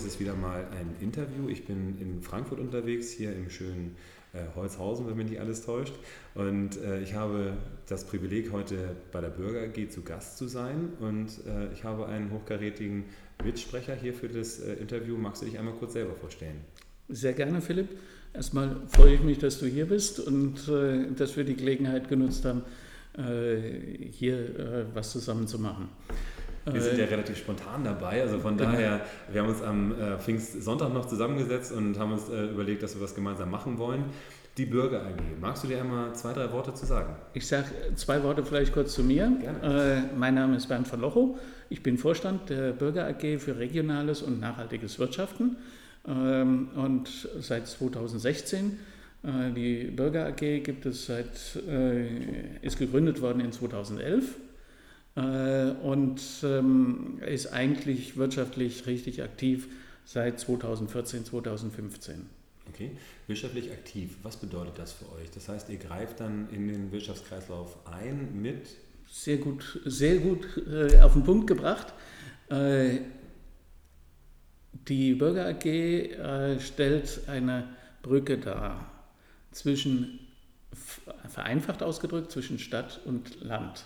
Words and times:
Es 0.00 0.06
ist 0.06 0.18
wieder 0.18 0.34
mal 0.34 0.66
ein 0.80 0.96
Interview. 1.02 1.50
Ich 1.50 1.66
bin 1.66 1.98
in 2.00 2.22
Frankfurt 2.22 2.58
unterwegs, 2.58 3.10
hier 3.10 3.36
im 3.36 3.50
schönen 3.50 3.96
äh, 4.32 4.38
Holzhausen, 4.56 5.06
wenn 5.06 5.14
mich 5.14 5.28
nicht 5.28 5.40
alles 5.40 5.62
täuscht. 5.62 5.92
Und 6.34 6.80
äh, 6.80 7.02
ich 7.02 7.12
habe 7.12 7.52
das 7.86 8.04
Privileg, 8.06 8.50
heute 8.50 8.96
bei 9.12 9.20
der 9.20 9.28
Bürger 9.28 9.60
AG 9.60 9.90
zu 9.90 10.00
Gast 10.00 10.38
zu 10.38 10.48
sein. 10.48 10.94
Und 11.00 11.28
äh, 11.46 11.70
ich 11.74 11.84
habe 11.84 12.06
einen 12.06 12.30
hochkarätigen 12.30 13.04
Mitsprecher 13.44 13.94
hier 13.94 14.14
für 14.14 14.28
das 14.28 14.60
äh, 14.60 14.72
Interview. 14.72 15.18
Magst 15.18 15.42
du 15.42 15.46
dich 15.46 15.58
einmal 15.58 15.74
kurz 15.74 15.92
selber 15.92 16.14
vorstellen? 16.14 16.62
Sehr 17.10 17.34
gerne, 17.34 17.60
Philipp. 17.60 17.90
Erstmal 18.32 18.80
freue 18.88 19.16
ich 19.16 19.20
mich, 19.20 19.36
dass 19.36 19.58
du 19.58 19.66
hier 19.66 19.84
bist 19.84 20.18
und 20.18 20.66
äh, 20.66 21.12
dass 21.14 21.36
wir 21.36 21.44
die 21.44 21.56
Gelegenheit 21.56 22.08
genutzt 22.08 22.46
haben, 22.46 22.62
äh, 23.18 24.08
hier 24.12 24.86
was 24.94 25.12
zusammen 25.12 25.46
zu 25.46 25.58
machen. 25.58 25.90
Wir 26.66 26.80
sind 26.80 26.98
ja 26.98 27.06
relativ 27.06 27.38
spontan 27.38 27.84
dabei, 27.84 28.20
also 28.20 28.38
von 28.38 28.56
genau. 28.56 28.72
daher, 28.72 29.00
wir 29.30 29.42
haben 29.42 29.48
uns 29.48 29.62
am 29.62 29.92
äh, 29.92 30.18
Pfingstsonntag 30.18 30.92
noch 30.92 31.06
zusammengesetzt 31.06 31.72
und 31.72 31.98
haben 31.98 32.12
uns 32.12 32.28
äh, 32.28 32.46
überlegt, 32.46 32.82
dass 32.82 32.94
wir 32.94 33.02
was 33.02 33.14
gemeinsam 33.14 33.50
machen 33.50 33.78
wollen. 33.78 34.04
Die 34.58 34.66
Bürger 34.66 35.00
AG. 35.00 35.40
Magst 35.40 35.64
du 35.64 35.68
dir 35.68 35.80
einmal 35.80 36.14
zwei, 36.14 36.32
drei 36.34 36.52
Worte 36.52 36.74
zu 36.74 36.84
sagen? 36.84 37.14
Ich 37.32 37.46
sage 37.46 37.66
zwei 37.94 38.22
Worte 38.22 38.44
vielleicht 38.44 38.74
kurz 38.74 38.92
zu 38.92 39.02
mir. 39.02 39.32
Äh, 39.62 40.14
mein 40.14 40.34
Name 40.34 40.56
ist 40.56 40.68
Bernd 40.68 40.86
von 40.86 41.00
Lochow. 41.00 41.38
Ich 41.70 41.82
bin 41.82 41.96
Vorstand 41.96 42.50
der 42.50 42.72
Bürger 42.72 43.06
AG 43.06 43.38
für 43.38 43.58
regionales 43.58 44.22
und 44.22 44.40
nachhaltiges 44.40 44.98
Wirtschaften. 44.98 45.56
Ähm, 46.06 46.68
und 46.74 47.28
seit 47.40 47.68
2016 47.68 48.78
äh, 49.22 49.52
die 49.54 49.84
Bürger 49.84 50.26
AG 50.26 50.62
gibt 50.62 50.84
es 50.84 51.06
seit, 51.06 51.56
äh, 51.68 52.06
ist 52.60 52.78
gegründet 52.78 53.20
worden 53.20 53.40
in 53.40 53.52
2011 53.52 54.24
äh, 54.24 54.49
und 55.20 56.20
ähm, 56.42 57.18
ist 57.26 57.52
eigentlich 57.52 58.16
wirtschaftlich 58.16 58.86
richtig 58.86 59.22
aktiv 59.22 59.68
seit 60.04 60.40
2014, 60.40 61.24
2015. 61.24 62.26
Okay, 62.68 62.92
wirtschaftlich 63.26 63.72
aktiv, 63.72 64.16
was 64.22 64.36
bedeutet 64.36 64.78
das 64.78 64.92
für 64.92 65.10
euch? 65.12 65.30
Das 65.30 65.48
heißt, 65.48 65.68
ihr 65.70 65.78
greift 65.78 66.20
dann 66.20 66.48
in 66.50 66.68
den 66.68 66.92
Wirtschaftskreislauf 66.92 67.76
ein 67.86 68.40
mit? 68.40 68.68
Sehr 69.10 69.38
gut, 69.38 69.80
sehr 69.84 70.18
gut 70.18 70.46
äh, 70.70 71.00
auf 71.00 71.14
den 71.14 71.24
Punkt 71.24 71.46
gebracht. 71.48 71.92
Äh, 72.48 72.98
die 74.88 75.14
Bürger 75.14 75.46
AG 75.48 75.64
äh, 75.66 76.60
stellt 76.60 77.28
eine 77.28 77.68
Brücke 78.02 78.38
dar 78.38 78.90
zwischen, 79.50 80.20
vereinfacht 81.28 81.82
ausgedrückt, 81.82 82.30
zwischen 82.30 82.58
Stadt 82.58 83.00
und 83.04 83.40
Land. 83.42 83.84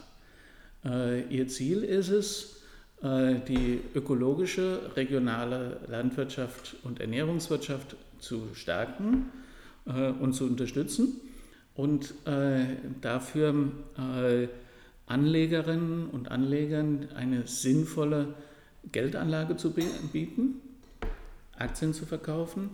Äh, 0.84 1.22
ihr 1.28 1.48
Ziel 1.48 1.82
ist 1.82 2.10
es, 2.10 2.62
äh, 3.02 3.36
die 3.48 3.80
ökologische 3.94 4.90
regionale 4.96 5.80
Landwirtschaft 5.88 6.76
und 6.82 7.00
Ernährungswirtschaft 7.00 7.96
zu 8.18 8.48
stärken 8.54 9.30
äh, 9.86 10.10
und 10.10 10.34
zu 10.34 10.44
unterstützen 10.44 11.20
und 11.74 12.14
dafür 13.00 13.52
Anlegerinnen 15.06 16.06
und 16.08 16.30
Anlegern 16.30 17.08
eine 17.16 17.48
sinnvolle 17.48 18.34
Geldanlage 18.92 19.56
zu 19.56 19.72
bieten, 19.72 20.60
Aktien 21.58 21.92
zu 21.92 22.06
verkaufen 22.06 22.70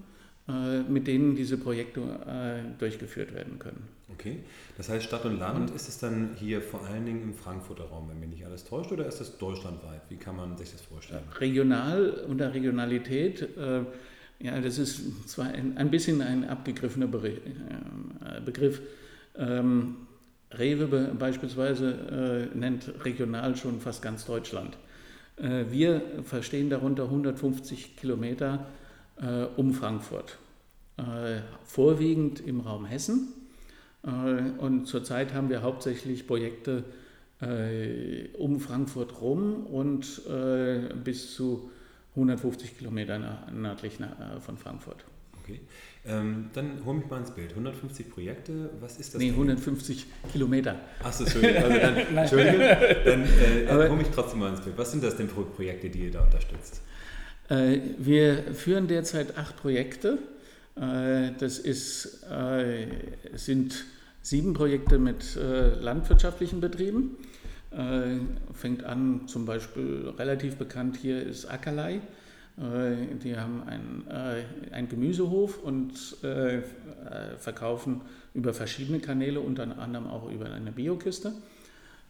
mit 0.88 1.06
denen 1.06 1.36
diese 1.36 1.56
Projekte 1.56 2.00
äh, 2.00 2.78
durchgeführt 2.78 3.34
werden 3.34 3.58
können. 3.58 3.88
Okay, 4.12 4.38
das 4.76 4.88
heißt 4.88 5.04
Stadt 5.04 5.24
und 5.24 5.38
Land, 5.38 5.70
ist 5.70 5.88
es 5.88 5.98
dann 5.98 6.30
hier 6.38 6.60
vor 6.60 6.84
allen 6.86 7.06
Dingen 7.06 7.22
im 7.22 7.34
Frankfurter 7.34 7.84
Raum, 7.84 8.08
wenn 8.10 8.20
mich 8.20 8.28
nicht 8.30 8.44
alles 8.44 8.64
täuscht, 8.64 8.92
oder 8.92 9.06
ist 9.06 9.20
das 9.20 9.38
deutschlandweit? 9.38 10.02
Wie 10.08 10.16
kann 10.16 10.36
man 10.36 10.56
sich 10.58 10.72
das 10.72 10.80
vorstellen? 10.80 11.22
Regional, 11.38 12.24
unter 12.28 12.52
Regionalität, 12.52 13.42
äh, 13.56 13.82
ja, 14.40 14.60
das 14.60 14.78
ist 14.78 15.28
zwar 15.28 15.46
ein, 15.46 15.90
bisschen 15.90 16.22
ein 16.22 16.48
abgegriffener 16.48 17.06
Begriff. 17.06 18.80
Ähm, 19.36 19.96
Rewe 20.52 21.14
beispielsweise 21.16 22.48
äh, 22.52 22.58
nennt 22.58 22.92
regional 23.04 23.56
schon 23.56 23.80
fast 23.80 24.02
ganz 24.02 24.24
Deutschland. 24.24 24.76
Äh, 25.36 25.66
wir 25.70 26.02
verstehen 26.24 26.70
darunter 26.70 27.04
150 27.04 27.96
Kilometer 27.96 28.66
äh, 29.20 29.46
um 29.56 29.74
Frankfurt. 29.74 30.38
Äh, 30.96 31.40
vorwiegend 31.64 32.40
im 32.40 32.60
Raum 32.60 32.84
Hessen. 32.84 33.28
Äh, 34.02 34.08
und 34.58 34.86
zurzeit 34.86 35.34
haben 35.34 35.48
wir 35.48 35.62
hauptsächlich 35.62 36.26
Projekte 36.26 36.84
um 38.38 38.60
Frankfurt 38.60 39.22
rum 39.22 39.64
und 39.64 40.20
bis 41.02 41.34
zu 41.34 41.70
150 42.10 42.76
Kilometer 42.76 43.46
nördlich 43.50 43.96
von 44.40 44.58
Frankfurt. 44.58 45.06
Okay. 45.42 45.60
Ähm, 46.06 46.50
dann 46.52 46.84
hol 46.84 46.96
mich 46.96 47.08
mal 47.08 47.18
ins 47.18 47.30
Bild. 47.30 47.52
150 47.52 48.10
Projekte, 48.10 48.68
was 48.80 48.98
ist 48.98 49.14
das? 49.14 49.20
Nee, 49.22 49.30
150 49.30 50.06
Kilometer. 50.32 50.76
Achso, 51.02 51.24
Entschuldigung. 51.24 51.62
Also 51.62 51.78
dann, 51.78 51.96
Entschuldigung. 52.16 52.60
Dann 53.06 53.22
äh, 53.24 53.88
hol 53.88 53.96
mich 53.96 54.08
trotzdem 54.08 54.40
mal 54.40 54.50
ins 54.50 54.60
Bild. 54.60 54.76
Was 54.76 54.92
sind 54.92 55.02
das 55.02 55.16
denn 55.16 55.30
für 55.30 55.42
Projekte, 55.42 55.88
die 55.88 56.00
ihr 56.00 56.10
da 56.10 56.22
unterstützt? 56.22 56.82
Äh, 57.50 57.80
wir 57.98 58.54
führen 58.54 58.86
derzeit 58.86 59.36
acht 59.36 59.56
Projekte. 59.56 60.18
Äh, 60.76 61.32
das 61.38 61.58
ist, 61.58 62.22
äh, 62.30 62.86
sind 63.34 63.84
sieben 64.22 64.54
Projekte 64.54 64.98
mit 64.98 65.36
landwirtschaftlichen 65.80 66.60
Betrieben. 66.60 67.16
Fängt 68.52 68.84
an, 68.84 69.28
zum 69.28 69.46
Beispiel 69.46 70.12
relativ 70.18 70.56
bekannt 70.56 70.98
hier 70.98 71.22
ist 71.24 71.46
Ackerlei. 71.46 72.00
Die 72.58 73.36
haben 73.36 73.62
einen, 73.62 74.06
einen 74.72 74.88
Gemüsehof 74.88 75.62
und 75.62 76.16
verkaufen 77.38 78.02
über 78.34 78.52
verschiedene 78.52 78.98
Kanäle, 78.98 79.40
unter 79.40 79.62
anderem 79.78 80.06
auch 80.08 80.30
über 80.30 80.52
eine 80.52 80.70
Biokiste. 80.70 81.32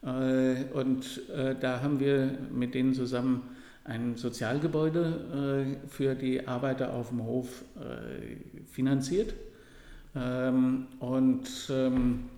Und 0.03 1.21
da 1.61 1.81
haben 1.81 2.01
wir 2.01 2.39
mit 2.53 2.75
denen 2.75 2.93
zusammen 2.93 3.43
ein 3.85 4.17
Sozialgebäude 4.17 5.77
äh, 5.85 5.89
für 5.89 6.15
die 6.15 6.47
Arbeiter 6.47 6.93
auf 6.93 7.09
dem 7.09 7.25
Hof 7.25 7.65
äh, 7.77 8.65
finanziert. 8.67 9.35
Ähm, 10.15 10.87
und 10.99 11.49
ähm, 11.71 12.29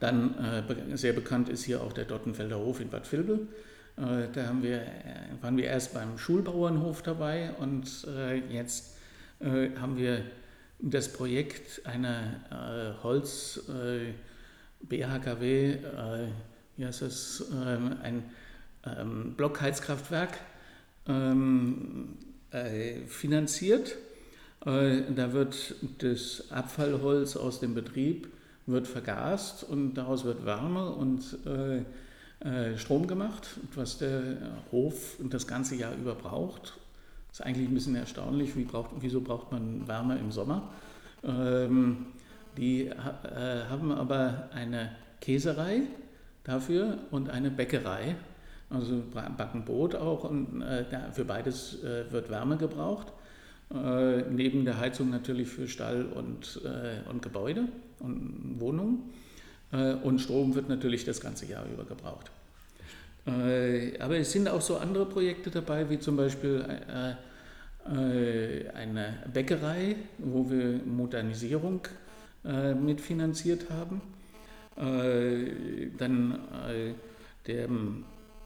dann 0.00 0.36
äh, 0.38 0.96
sehr 0.96 1.12
bekannt 1.12 1.48
ist 1.48 1.64
hier 1.64 1.80
auch 1.80 1.92
der 1.92 2.04
Dottenfelder 2.04 2.58
Hof 2.58 2.80
in 2.80 2.88
Bad 2.88 3.10
Vilbel. 3.10 3.48
Äh, 3.96 4.28
da 4.32 4.46
haben 4.46 4.62
wir, 4.62 4.82
äh, 4.82 5.42
waren 5.42 5.56
wir 5.56 5.64
erst 5.64 5.94
beim 5.94 6.18
Schulbauernhof 6.18 7.02
dabei 7.02 7.52
und 7.58 8.06
äh, 8.08 8.38
jetzt 8.48 8.96
haben 9.44 9.96
wir 9.96 10.22
das 10.78 11.12
Projekt 11.12 11.84
einer 11.84 13.02
Holz 13.02 13.60
BHKW, 14.82 15.78
wie 16.76 16.86
heißt 16.86 17.02
das, 17.02 17.50
ein 17.50 18.22
ähm, 18.86 19.34
Blockheizkraftwerk 19.36 20.38
ähm, 21.06 22.16
äh, 22.50 23.00
finanziert. 23.06 23.96
Äh, 24.64 25.02
da 25.14 25.32
wird 25.32 25.74
das 25.98 26.50
Abfallholz 26.50 27.36
aus 27.36 27.60
dem 27.60 27.74
Betrieb 27.74 28.28
wird 28.66 28.86
vergast 28.86 29.64
und 29.64 29.94
daraus 29.94 30.24
wird 30.24 30.44
Wärme 30.46 30.90
und 30.90 31.36
äh, 31.46 31.78
äh 32.46 32.78
Strom 32.78 33.08
gemacht, 33.08 33.58
was 33.74 33.98
der 33.98 34.36
Hof 34.70 35.16
das 35.18 35.46
ganze 35.46 35.74
Jahr 35.74 35.94
über 35.94 36.14
braucht. 36.14 36.74
Das 37.28 37.40
ist 37.40 37.46
eigentlich 37.46 37.68
ein 37.68 37.74
bisschen 37.74 37.96
erstaunlich, 37.96 38.56
wie 38.56 38.64
braucht, 38.64 38.90
wieso 39.00 39.20
braucht 39.20 39.50
man 39.50 39.88
Wärme 39.88 40.18
im 40.18 40.30
Sommer. 40.30 40.70
Ähm, 41.24 42.06
die 42.56 42.86
äh, 42.86 42.94
haben 43.68 43.90
aber 43.90 44.50
eine 44.52 44.94
Käserei 45.20 45.82
dafür 46.44 46.98
und 47.10 47.30
eine 47.30 47.50
Bäckerei 47.50 48.16
also 48.72 49.02
backen 49.12 49.64
Brot 49.64 49.94
auch 49.94 50.24
und 50.24 50.62
äh, 50.62 50.84
für 51.12 51.24
beides 51.24 51.82
äh, 51.82 52.10
wird 52.10 52.30
Wärme 52.30 52.56
gebraucht. 52.56 53.12
Äh, 53.72 54.22
neben 54.30 54.64
der 54.64 54.78
Heizung 54.78 55.10
natürlich 55.10 55.48
für 55.48 55.66
Stall 55.66 56.04
und, 56.04 56.60
äh, 56.64 57.08
und 57.08 57.22
Gebäude 57.22 57.68
und 58.00 58.56
Wohnungen. 58.58 58.98
Äh, 59.72 59.94
und 59.94 60.20
Strom 60.20 60.54
wird 60.54 60.68
natürlich 60.68 61.04
das 61.04 61.20
ganze 61.20 61.46
Jahr 61.46 61.64
über 61.72 61.84
gebraucht. 61.84 62.30
Äh, 63.26 63.98
aber 63.98 64.18
es 64.18 64.32
sind 64.32 64.48
auch 64.48 64.60
so 64.60 64.76
andere 64.76 65.06
Projekte 65.06 65.50
dabei, 65.50 65.88
wie 65.88 65.98
zum 65.98 66.16
Beispiel 66.16 66.64
eine 67.84 69.14
Bäckerei, 69.32 69.96
wo 70.18 70.48
wir 70.48 70.80
Modernisierung 70.84 71.80
mitfinanziert 72.80 73.66
haben. 73.70 74.00
dann 75.98 76.38
der 77.48 77.68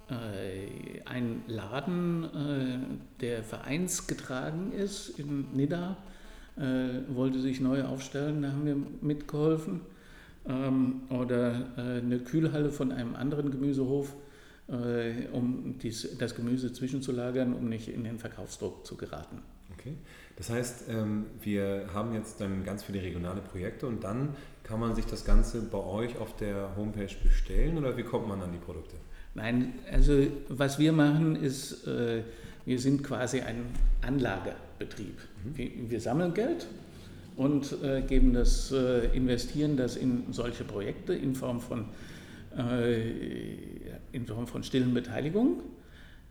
ein 0.08 1.42
Laden, 1.48 2.24
äh, 2.24 2.78
der 3.20 3.42
vereinsgetragen 3.42 4.72
ist 4.72 5.18
in 5.18 5.52
Nidda, 5.52 5.96
äh, 6.56 7.14
wollte 7.14 7.40
sich 7.40 7.60
neu 7.60 7.82
aufstellen, 7.84 8.42
da 8.42 8.52
haben 8.52 8.66
wir 8.66 8.76
mitgeholfen. 9.00 9.80
Ähm, 10.48 11.02
oder 11.10 11.66
eine 11.76 12.20
Kühlhalle 12.20 12.70
von 12.70 12.92
einem 12.92 13.16
anderen 13.16 13.50
Gemüsehof 13.50 14.14
äh, 14.68 15.28
um 15.32 15.78
dies, 15.78 16.16
das 16.18 16.34
Gemüse 16.34 16.72
zwischenzulagern, 16.72 17.54
um 17.54 17.68
nicht 17.68 17.88
in 17.88 18.04
den 18.04 18.18
Verkaufsdruck 18.18 18.86
zu 18.86 18.96
geraten. 18.96 19.42
Okay. 19.72 19.94
Das 20.36 20.50
heißt, 20.50 20.84
ähm, 20.88 21.26
wir 21.40 21.88
haben 21.92 22.14
jetzt 22.14 22.40
dann 22.40 22.64
ganz 22.64 22.82
viele 22.84 23.02
regionale 23.02 23.40
Projekte 23.40 23.86
und 23.86 24.04
dann 24.04 24.30
kann 24.64 24.80
man 24.80 24.94
sich 24.94 25.06
das 25.06 25.24
Ganze 25.24 25.62
bei 25.62 25.78
euch 25.78 26.18
auf 26.18 26.36
der 26.36 26.76
Homepage 26.76 27.14
bestellen 27.22 27.78
oder 27.78 27.96
wie 27.96 28.02
kommt 28.02 28.28
man 28.28 28.42
an 28.42 28.52
die 28.52 28.58
Produkte? 28.58 28.96
Nein, 29.36 29.74
also 29.92 30.26
was 30.48 30.78
wir 30.78 30.92
machen 30.92 31.36
ist, 31.36 31.86
äh, 31.86 32.22
wir 32.64 32.78
sind 32.80 33.04
quasi 33.04 33.40
ein 33.40 33.66
Anlagebetrieb. 34.02 35.18
Mhm. 35.44 35.90
Wir, 35.90 36.00
sammeln 36.00 36.34
Geld 36.34 36.66
und 37.36 37.76
äh, 37.82 38.02
geben 38.02 38.32
das, 38.32 38.72
investieren 39.12 39.76
das 39.76 39.96
in 39.96 40.32
solche 40.32 40.64
Projekte 40.64 41.14
in 41.14 41.34
Form 41.34 41.60
von, 41.60 41.84
in 44.12 44.26
Form 44.26 44.46
von 44.46 44.62
stillen 44.62 44.94
Beteiligung. 44.94 45.60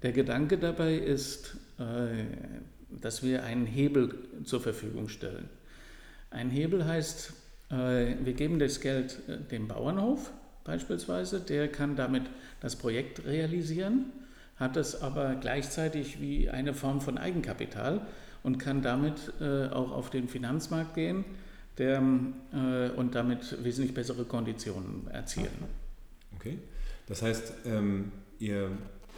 Der 0.02 0.12
Gedanke 0.12 0.58
dabei 0.58 0.96
ist, 0.96 1.56
dass 2.90 3.22
wir 3.22 3.44
einen 3.44 3.68
Hebel 3.68 4.16
zur 4.44 4.60
Verfügung 4.60 5.08
stellen. 5.08 5.48
Ein 6.32 6.50
Hebel 6.50 6.86
heißt, 6.86 7.34
äh, 7.70 8.16
wir 8.24 8.34
geben 8.34 8.60
das 8.60 8.82
Geld 8.82 9.20
äh, 9.28 9.38
dem 9.38 9.68
Bauernhof 9.68 10.32
beispielsweise, 10.66 11.40
der 11.40 11.70
kann 11.70 11.96
damit 11.96 12.24
das 12.60 12.76
Projekt 12.76 13.26
realisieren, 13.26 14.12
hat 14.58 14.76
es 14.76 15.02
aber 15.02 15.36
gleichzeitig 15.36 16.20
wie 16.20 16.50
eine 16.50 16.74
Form 16.74 17.00
von 17.00 17.18
Eigenkapital 17.18 18.06
und 18.44 18.58
kann 18.58 18.82
damit 18.82 19.32
äh, 19.40 19.68
auch 19.68 19.92
auf 19.92 20.10
den 20.10 20.28
Finanzmarkt 20.28 20.94
gehen 20.94 21.24
der, 21.78 22.02
und 22.96 23.16
damit 23.16 23.64
wesentlich 23.64 23.94
bessere 23.94 24.24
Konditionen 24.24 25.08
erzielen. 25.12 25.50
Okay, 26.36 26.60
das 27.08 27.22
heißt, 27.22 27.54
ähm, 27.66 28.12
ihr 28.40 28.72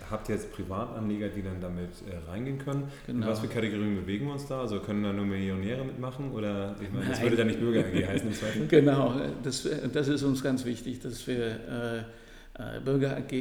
habt 0.10 0.30
jetzt 0.30 0.52
Privatanleger, 0.54 1.30
die 1.30 1.42
dann 1.42 1.60
damit 1.62 1.90
äh, 2.10 2.30
reingehen 2.30 2.60
können. 2.60 2.90
Genau. 3.06 3.26
In 3.26 3.32
was 3.32 3.40
für 3.40 3.48
Kategorien 3.48 3.96
bewegen 3.96 4.26
wir 4.28 4.34
uns 4.34 4.48
da? 4.48 4.62
Also 4.62 4.80
können 4.80 5.04
da 5.04 5.14
nur 5.14 5.26
Millionäre 5.26 5.84
mitmachen 5.84 6.32
oder 6.32 6.76
ich 6.82 6.92
meine, 6.92 7.10
das 7.10 7.22
würde 7.22 7.36
dann 7.36 7.48
nicht 7.48 7.60
Bürger 7.60 7.82
AG 7.82 8.08
heißen 8.08 8.28
im 8.28 8.34
Zweifel? 8.34 8.68
Genau, 8.68 9.14
das, 9.44 9.68
das 9.94 10.08
ist 10.08 10.24
uns 10.24 10.44
ganz 10.44 10.66
wichtig, 10.66 11.00
dass 11.00 11.26
wir 11.28 11.38
äh, 11.38 11.98
äh 12.78 12.80
Bürger 12.84 13.18
AG 13.18 13.34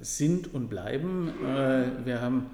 sind 0.00 0.52
und 0.52 0.68
bleiben. 0.68 1.30
Äh, 1.44 2.06
wir 2.06 2.20
haben 2.20 2.46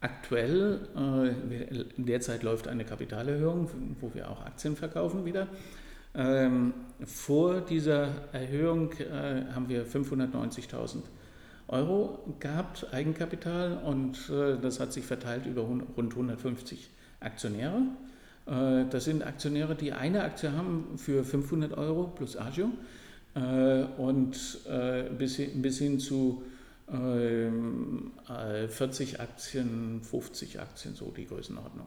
aktuell, 0.00 0.80
äh, 0.96 1.84
derzeit 1.96 2.42
läuft 2.42 2.68
eine 2.68 2.84
Kapitalerhöhung, 2.84 3.70
wo 4.00 4.14
wir 4.14 4.30
auch 4.30 4.44
Aktien 4.44 4.76
verkaufen 4.76 5.24
wieder. 5.24 5.48
Ähm, 6.14 6.74
vor 7.04 7.60
dieser 7.60 8.08
Erhöhung 8.32 8.92
äh, 8.94 9.44
haben 9.54 9.68
wir 9.68 9.86
590.000 9.86 11.02
Euro 11.70 12.18
gehabt, 12.40 12.88
Eigenkapital, 12.92 13.80
und 13.84 14.28
äh, 14.28 14.58
das 14.60 14.80
hat 14.80 14.92
sich 14.92 15.04
verteilt 15.04 15.46
über 15.46 15.62
rund 15.62 16.12
150 16.12 16.90
Aktionäre. 17.20 17.82
Äh, 18.46 18.86
das 18.90 19.04
sind 19.04 19.22
Aktionäre, 19.22 19.76
die 19.76 19.92
eine 19.92 20.24
Aktie 20.24 20.50
haben 20.52 20.96
für 20.96 21.22
500 21.24 21.78
Euro 21.78 22.08
plus 22.08 22.36
Agio 22.36 22.70
äh, 23.34 23.84
und 23.96 24.58
bis 25.18 25.36
hin, 25.36 25.62
bis 25.62 25.78
hin 25.78 26.00
zu 26.00 26.42
40 26.88 29.20
Aktien, 29.20 30.00
50 30.02 30.58
Aktien, 30.58 30.96
so 30.96 31.12
die 31.16 31.24
Größenordnung. 31.24 31.86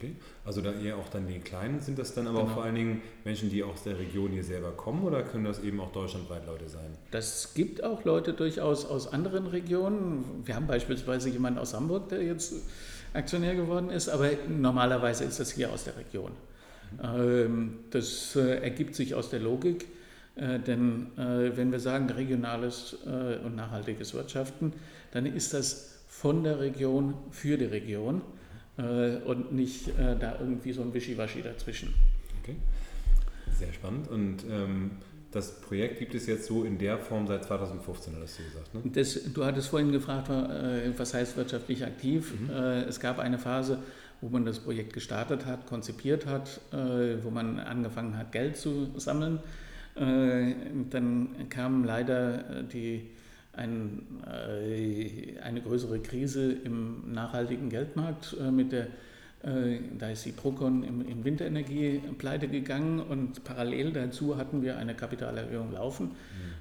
Okay. 0.00 0.16
Also 0.46 0.62
da 0.62 0.72
eher 0.72 0.96
auch 0.96 1.10
dann 1.10 1.26
die 1.26 1.40
Kleinen, 1.40 1.80
sind 1.80 1.98
das 1.98 2.14
dann 2.14 2.26
aber 2.26 2.40
genau. 2.40 2.54
vor 2.54 2.64
allen 2.64 2.74
Dingen 2.74 3.02
Menschen, 3.24 3.50
die 3.50 3.62
aus 3.62 3.82
der 3.82 3.98
Region 3.98 4.30
hier 4.30 4.44
selber 4.44 4.70
kommen 4.70 5.04
oder 5.04 5.22
können 5.22 5.44
das 5.44 5.62
eben 5.62 5.78
auch 5.78 5.92
deutschlandweit 5.92 6.46
Leute 6.46 6.70
sein? 6.70 6.96
Das 7.10 7.52
gibt 7.52 7.84
auch 7.84 8.04
Leute 8.04 8.32
durchaus 8.32 8.86
aus 8.86 9.12
anderen 9.12 9.46
Regionen. 9.46 10.24
Wir 10.46 10.56
haben 10.56 10.66
beispielsweise 10.66 11.28
jemanden 11.28 11.58
aus 11.58 11.74
Hamburg, 11.74 12.08
der 12.08 12.22
jetzt 12.22 12.54
Aktionär 13.12 13.54
geworden 13.54 13.90
ist, 13.90 14.08
aber 14.08 14.30
normalerweise 14.48 15.24
ist 15.24 15.38
das 15.38 15.50
hier 15.50 15.70
aus 15.70 15.84
der 15.84 15.96
Region. 15.98 16.32
Mhm. 17.02 17.80
Das 17.90 18.34
äh, 18.36 18.62
ergibt 18.62 18.94
sich 18.94 19.14
aus 19.14 19.28
der 19.28 19.40
Logik, 19.40 19.86
äh, 20.36 20.58
denn 20.58 21.08
äh, 21.18 21.56
wenn 21.56 21.72
wir 21.72 21.80
sagen 21.80 22.08
regionales 22.08 22.94
und 23.44 23.54
nachhaltiges 23.54 24.14
Wirtschaften, 24.14 24.72
dann 25.12 25.26
ist 25.26 25.52
das 25.52 26.00
von 26.08 26.42
der 26.42 26.58
Region 26.58 27.14
für 27.30 27.58
die 27.58 27.66
Region 27.66 28.22
und 29.24 29.52
nicht 29.52 29.88
äh, 29.88 30.16
da 30.18 30.36
irgendwie 30.38 30.72
so 30.72 30.82
ein 30.82 30.92
Wischiwaschi 30.94 31.42
dazwischen. 31.42 31.94
Okay, 32.42 32.56
sehr 33.58 33.72
spannend. 33.72 34.08
Und 34.08 34.44
ähm, 34.50 34.92
das 35.32 35.60
Projekt 35.60 35.98
gibt 35.98 36.14
es 36.14 36.26
jetzt 36.26 36.46
so 36.46 36.64
in 36.64 36.78
der 36.78 36.98
Form 36.98 37.26
seit 37.26 37.44
2015, 37.44 38.14
hast 38.20 38.38
du 38.38 38.42
gesagt. 38.44 38.74
Ne? 38.74 38.82
Das, 38.92 39.32
du 39.32 39.44
hattest 39.44 39.68
vorhin 39.68 39.92
gefragt, 39.92 40.28
äh, 40.28 40.98
was 40.98 41.14
heißt 41.14 41.36
wirtschaftlich 41.36 41.84
aktiv? 41.84 42.32
Mhm. 42.40 42.50
Es 42.50 43.00
gab 43.00 43.18
eine 43.18 43.38
Phase, 43.38 43.78
wo 44.20 44.28
man 44.28 44.44
das 44.44 44.58
Projekt 44.58 44.92
gestartet 44.92 45.46
hat, 45.46 45.66
konzipiert 45.66 46.26
hat, 46.26 46.60
wo 46.72 47.30
man 47.30 47.58
angefangen 47.58 48.18
hat, 48.18 48.32
Geld 48.32 48.58
zu 48.58 48.90
sammeln. 48.96 49.38
Dann 49.94 51.28
kam 51.48 51.84
leider 51.84 52.62
die 52.64 53.08
ein, 53.52 54.02
äh, 54.26 55.38
eine 55.40 55.60
größere 55.60 56.00
Krise 56.00 56.52
im 56.52 57.12
nachhaltigen 57.12 57.68
Geldmarkt 57.68 58.36
äh, 58.40 58.50
mit 58.50 58.72
der 58.72 58.88
äh, 59.42 59.78
da 59.98 60.10
ist 60.10 60.26
die 60.26 60.32
Procon 60.32 60.82
im, 60.82 61.06
im 61.08 61.24
Winterenergie 61.24 62.02
pleite 62.18 62.46
gegangen 62.46 63.00
und 63.00 63.42
parallel 63.42 63.92
dazu 63.92 64.36
hatten 64.36 64.60
wir 64.60 64.76
eine 64.76 64.94
Kapitalerhöhung 64.94 65.72
laufen. 65.72 66.08
Mhm. 66.08 66.12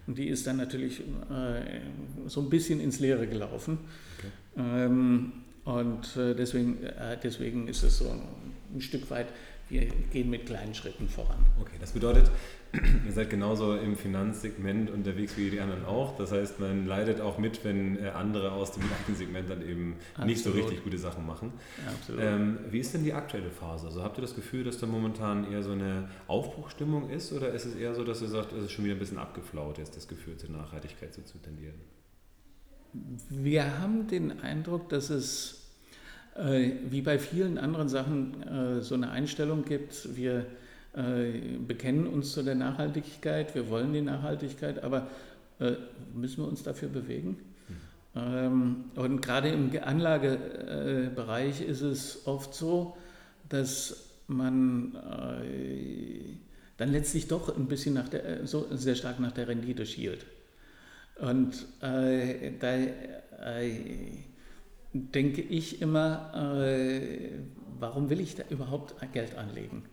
Und 0.07 0.17
die 0.17 0.29
ist 0.29 0.47
dann 0.47 0.57
natürlich 0.57 1.01
äh, 1.01 1.81
so 2.27 2.39
ein 2.41 2.49
bisschen 2.49 2.79
ins 2.79 3.01
Leere 3.01 3.27
gelaufen. 3.27 3.79
Okay. 4.17 4.29
Ähm, 4.57 5.33
und 5.65 6.15
äh, 6.15 6.33
deswegen, 6.35 6.81
äh, 6.83 7.17
deswegen 7.21 7.67
ist 7.67 7.83
es 7.83 7.97
so 7.97 8.09
ein 8.73 8.81
Stück 8.81 9.09
weit, 9.11 9.27
wir 9.67 9.85
gehen 10.11 10.29
mit 10.29 10.45
kleinen 10.45 10.73
Schritten 10.73 11.09
voran. 11.09 11.45
Okay, 11.59 11.75
das 11.79 11.91
bedeutet, 11.91 12.31
ihr 13.05 13.11
seid 13.11 13.29
genauso 13.29 13.75
im 13.75 13.95
Finanzsegment 13.95 14.91
unterwegs 14.91 15.37
wie 15.37 15.49
die 15.49 15.59
anderen 15.59 15.85
auch. 15.85 16.15
Das 16.17 16.31
heißt, 16.31 16.59
man 16.59 16.85
leidet 16.85 17.19
auch 17.19 17.39
mit, 17.39 17.63
wenn 17.63 17.97
äh, 17.97 18.09
andere 18.09 18.51
aus 18.51 18.71
dem 18.73 18.83
gleichen 18.83 19.15
Segment 19.15 19.49
dann 19.49 19.67
eben 19.67 19.95
Absolut. 20.13 20.27
nicht 20.27 20.43
so 20.43 20.51
richtig 20.51 20.83
gute 20.83 20.97
Sachen 20.99 21.25
machen. 21.25 21.53
Ähm, 22.19 22.59
wie 22.69 22.79
ist 22.79 22.93
denn 22.93 23.03
die 23.03 23.13
aktuelle 23.13 23.49
Phase? 23.49 23.87
Also 23.87 24.03
habt 24.03 24.19
ihr 24.19 24.21
das 24.21 24.35
Gefühl, 24.35 24.63
dass 24.63 24.77
da 24.77 24.85
momentan 24.85 25.51
eher 25.51 25.63
so 25.63 25.71
eine 25.71 26.09
Aufbruchstimmung 26.27 27.09
ist 27.09 27.33
oder 27.33 27.49
ist 27.49 27.65
es 27.65 27.75
eher 27.75 27.95
so, 27.95 28.03
dass 28.03 28.21
ihr 28.21 28.27
sagt, 28.27 28.53
es 28.53 28.65
ist 28.65 28.71
schon 28.71 28.85
wieder 28.85 28.95
ein 28.95 28.99
bisschen 28.99 29.17
abgeflaut, 29.17 29.79
jetzt 29.79 29.95
das 29.95 30.07
Gefühl 30.07 30.37
zur 30.37 30.51
Nachhaltigkeit 30.51 31.13
so 31.13 31.23
zu 31.23 31.39
tendieren? 31.39 31.79
Wir 33.29 33.79
haben 33.79 34.07
den 34.07 34.41
Eindruck, 34.41 34.89
dass 34.89 35.09
es 35.09 35.59
äh, 36.35 36.71
wie 36.89 37.01
bei 37.01 37.17
vielen 37.17 37.57
anderen 37.57 37.89
Sachen 37.89 38.43
äh, 38.43 38.81
so 38.81 38.95
eine 38.95 39.09
Einstellung 39.09 39.65
gibt. 39.65 40.15
Wir 40.15 40.45
bekennen 40.93 42.07
uns 42.07 42.33
zu 42.33 42.43
der 42.43 42.55
Nachhaltigkeit, 42.55 43.53
wir 43.55 43.69
wollen 43.69 43.93
die 43.93 44.01
Nachhaltigkeit, 44.01 44.83
aber 44.83 45.07
äh, 45.59 45.73
müssen 46.13 46.43
wir 46.43 46.47
uns 46.47 46.63
dafür 46.63 46.89
bewegen? 46.89 47.37
Mhm. 48.15 48.85
Und 48.95 49.21
gerade 49.21 49.49
im 49.49 49.71
Anlagebereich 49.83 51.61
ist 51.61 51.81
es 51.81 52.25
oft 52.25 52.55
so, 52.55 52.97
dass 53.49 54.09
man 54.27 54.95
äh, 54.95 56.37
dann 56.77 56.91
letztlich 56.91 57.27
doch 57.27 57.55
ein 57.55 57.67
bisschen 57.67 57.93
nach 57.93 58.09
der, 58.09 58.47
so 58.47 58.65
sehr 58.71 58.95
stark 58.95 59.19
nach 59.19 59.31
der 59.31 59.47
Rendite 59.47 59.85
schielt. 59.85 60.25
Und 61.19 61.65
äh, 61.81 62.51
da 62.59 62.75
äh, 62.75 63.71
denke 64.93 65.41
ich 65.41 65.81
immer, 65.81 66.63
äh, 66.63 67.31
warum 67.79 68.09
will 68.09 68.21
ich 68.21 68.35
da 68.35 68.43
überhaupt 68.49 68.95
Geld 69.13 69.37
anlegen? 69.37 69.83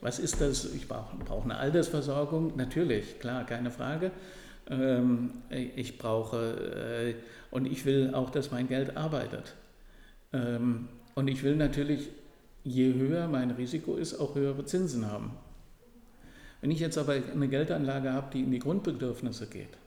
Was 0.00 0.18
ist 0.18 0.40
das? 0.40 0.72
Ich 0.74 0.86
brauche 0.86 1.16
brauch 1.16 1.44
eine 1.44 1.56
Altersversorgung, 1.56 2.56
natürlich, 2.56 3.18
klar, 3.18 3.44
keine 3.44 3.70
Frage. 3.70 4.12
Ähm, 4.70 5.30
ich 5.50 5.98
brauche, 5.98 7.14
äh, 7.14 7.14
und 7.50 7.66
ich 7.66 7.84
will 7.84 8.14
auch, 8.14 8.30
dass 8.30 8.50
mein 8.50 8.68
Geld 8.68 8.96
arbeitet. 8.96 9.54
Ähm, 10.32 10.88
und 11.14 11.28
ich 11.28 11.42
will 11.42 11.56
natürlich, 11.56 12.08
je 12.64 12.94
höher 12.94 13.26
mein 13.28 13.50
Risiko 13.50 13.96
ist, 13.96 14.20
auch 14.20 14.34
höhere 14.34 14.64
Zinsen 14.64 15.10
haben. 15.10 15.32
Wenn 16.60 16.70
ich 16.70 16.80
jetzt 16.80 16.98
aber 16.98 17.14
eine 17.14 17.48
Geldanlage 17.48 18.12
habe, 18.12 18.28
die 18.32 18.40
in 18.40 18.50
die 18.50 18.58
Grundbedürfnisse 18.58 19.46
geht, 19.46 19.78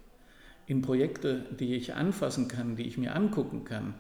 in 0.68 0.82
Projekte, 0.82 1.46
die 1.60 1.76
ich 1.76 1.94
anfassen 1.94 2.48
kann, 2.48 2.76
die 2.76 2.88
ich 2.88 2.98
mir 2.98 3.16
angucken 3.16 3.66
kann, 3.66 3.94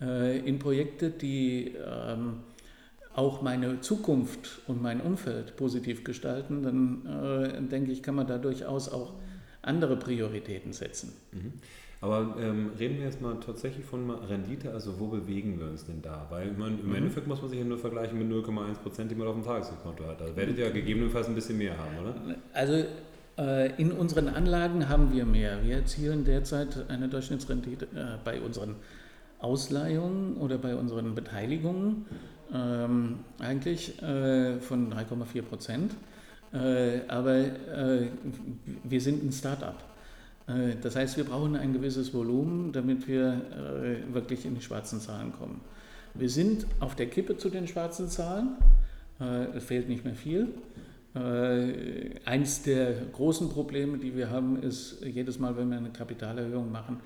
äh, 0.00 0.38
in 0.38 0.58
Projekte, 0.58 1.10
die 1.10 1.74
ähm, 1.84 2.40
auch 3.20 3.42
meine 3.42 3.80
Zukunft 3.80 4.60
und 4.66 4.82
mein 4.82 5.00
Umfeld 5.00 5.56
positiv 5.56 6.04
gestalten, 6.04 6.62
dann 6.62 7.06
äh, 7.06 7.62
denke 7.62 7.92
ich, 7.92 8.02
kann 8.02 8.14
man 8.14 8.26
da 8.26 8.38
durchaus 8.38 8.88
auch 8.88 9.12
andere 9.62 9.96
Prioritäten 9.96 10.72
setzen. 10.72 11.12
Mhm. 11.32 11.52
Aber 12.02 12.34
ähm, 12.40 12.70
reden 12.78 12.96
wir 12.96 13.04
jetzt 13.04 13.20
mal 13.20 13.36
tatsächlich 13.44 13.84
von 13.84 14.08
Rendite, 14.10 14.72
also 14.72 14.98
wo 14.98 15.08
bewegen 15.08 15.60
wir 15.60 15.66
uns 15.66 15.84
denn 15.84 16.00
da? 16.00 16.26
Weil 16.30 16.52
man, 16.52 16.80
im 16.80 16.88
mhm. 16.88 16.94
Endeffekt 16.94 17.26
muss 17.26 17.42
man 17.42 17.50
sich 17.50 17.58
ja 17.58 17.64
nur 17.64 17.78
vergleichen 17.78 18.18
mit 18.18 18.28
0,1 18.28 18.78
Prozent, 18.82 19.10
die 19.10 19.14
man 19.14 19.28
auf 19.28 19.34
dem 19.34 19.44
Tageskonto 19.44 20.06
hat. 20.06 20.18
Da 20.20 20.34
werdet 20.34 20.56
ihr 20.56 20.64
ja 20.64 20.70
gegebenenfalls 20.70 21.28
ein 21.28 21.34
bisschen 21.34 21.58
mehr 21.58 21.76
haben, 21.76 21.98
oder? 22.00 22.14
Also 22.54 22.84
Äh, 23.40 23.80
in 23.80 23.92
unseren 23.92 24.28
Anlagen 24.28 24.88
haben 24.88 25.12
wir 25.12 25.24
mehr. 25.24 25.62
Wir 25.62 25.76
erzielen 25.76 26.24
derzeit 26.24 26.90
eine 26.90 27.08
Durchschnittsrendite 27.08 27.86
äh, 27.86 28.18
bei 28.22 28.40
unseren 28.40 28.76
Ausleihungen 29.38 30.36
oder 30.36 30.58
bei 30.58 30.76
unseren 30.76 31.14
Beteiligungen 31.14 32.04
ähm, 32.52 33.20
eigentlich 33.38 34.00
äh, 34.02 34.60
von 34.60 34.92
3,4 34.92 35.42
Prozent. 35.42 35.92
Äh, 36.52 37.00
aber 37.06 37.36
äh, 37.36 38.08
wir 38.82 39.00
sind 39.00 39.24
ein 39.24 39.32
Start-up. 39.32 39.82
Äh, 40.48 40.76
das 40.82 40.96
heißt, 40.96 41.16
wir 41.16 41.24
brauchen 41.24 41.56
ein 41.56 41.72
gewisses 41.72 42.12
Volumen, 42.12 42.72
damit 42.72 43.06
wir 43.06 43.40
wirklich 44.12 44.44
in 44.44 44.54
die 44.54 44.60
schwarzen 44.60 45.00
Zahlen 45.00 45.32
kommen. 45.32 45.60
Wir 46.14 46.28
sind 46.28 46.66
auf 46.80 46.96
der 46.96 47.06
Kippe 47.06 47.36
zu 47.36 47.50
den 47.50 47.68
schwarzen 47.68 48.08
Zahlen. 48.08 48.56
Es 49.54 49.64
fehlt 49.64 49.88
nicht 49.88 50.04
mehr 50.04 50.14
viel. 50.14 50.48
Eins 52.24 52.62
der 52.62 52.94
großen 53.12 53.48
Probleme, 53.50 53.98
die 53.98 54.16
wir 54.16 54.30
haben, 54.30 54.60
ist, 54.60 55.04
jedes 55.04 55.38
Mal, 55.38 55.56
wenn 55.56 55.70
wir 55.70 55.76
eine 55.76 55.90
Kapitalerhöhung 55.90 56.72
machen 56.72 56.98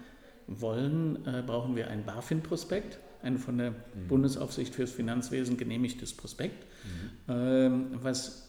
wollen, 0.46 1.18
brauchen 1.46 1.76
wir 1.76 1.88
ein 1.88 2.04
BaFin-Prospekt, 2.04 2.98
ein 3.24 3.38
von 3.38 3.58
der 3.58 3.70
mhm. 3.70 4.08
Bundesaufsicht 4.08 4.74
fürs 4.74 4.92
Finanzwesen 4.92 5.56
genehmigtes 5.56 6.12
Prospekt, 6.12 6.64
mhm. 6.84 7.34
Ähm, 7.34 7.86
was 8.02 8.44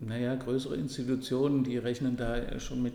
naja, 0.00 0.34
größere 0.34 0.76
Institutionen, 0.76 1.64
die 1.64 1.76
rechnen 1.76 2.16
da 2.16 2.58
schon 2.58 2.82
mit 2.82 2.94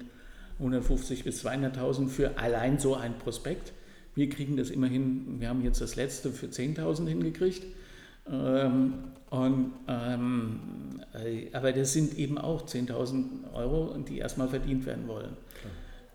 150 0.60 1.24
bis 1.24 1.46
200.000 1.46 2.08
für 2.08 2.38
allein 2.38 2.80
so 2.80 2.96
ein 2.96 3.18
Prospekt. 3.18 3.74
Wir 4.16 4.30
kriegen 4.30 4.58
das 4.58 4.70
immerhin, 4.70 5.40
wir 5.40 5.50
haben 5.50 5.64
jetzt 5.64 5.82
das 5.82 5.96
letzte 5.96 6.32
für 6.32 6.48
10.000 6.48 7.08
hingekriegt. 7.08 7.64
Ähm, 8.32 8.94
und, 9.30 9.74
ähm, 9.88 10.60
äh, 11.14 11.54
aber 11.54 11.74
das 11.74 11.94
sind 11.94 12.18
eben 12.18 12.38
auch 12.38 12.66
10.000 12.66 13.54
Euro, 13.54 13.96
die 13.98 14.18
erstmal 14.18 14.48
verdient 14.48 14.86
werden 14.86 15.08
wollen. 15.08 15.36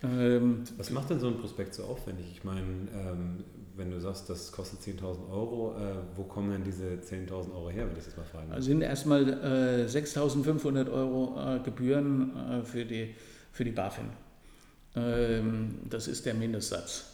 Ähm, 0.02 0.64
Was 0.78 0.90
macht 0.90 1.10
denn 1.10 1.20
so 1.20 1.28
ein 1.28 1.38
Prospekt 1.38 1.74
so 1.74 1.84
aufwendig? 1.84 2.26
Ich 2.32 2.44
meine, 2.44 2.60
ähm, 2.60 3.44
wenn 3.76 3.90
du 3.90 4.00
sagst, 4.00 4.30
das 4.30 4.50
kostet 4.52 4.80
10.000 4.80 5.30
Euro, 5.30 5.74
äh, 5.76 6.16
wo 6.16 6.24
kommen 6.24 6.50
denn 6.52 6.64
diese 6.64 6.84
10.000 6.84 7.52
Euro 7.52 7.70
her, 7.70 7.86
wenn 7.86 7.96
ich 7.96 8.04
das 8.04 8.16
mal 8.16 8.24
fragen 8.24 8.48
darf? 8.48 8.56
Also 8.56 8.68
sind 8.68 8.82
erstmal 8.82 9.28
äh, 9.28 9.86
6.500 9.86 10.90
Euro 10.90 11.38
äh, 11.38 11.60
Gebühren 11.60 12.36
äh, 12.36 12.62
für, 12.62 12.84
die, 12.84 13.14
für 13.52 13.64
die 13.64 13.72
BaFin. 13.72 14.06
Ähm, 14.96 15.78
das 15.88 16.08
ist 16.08 16.24
der 16.26 16.34
Mindestsatz. 16.34 17.06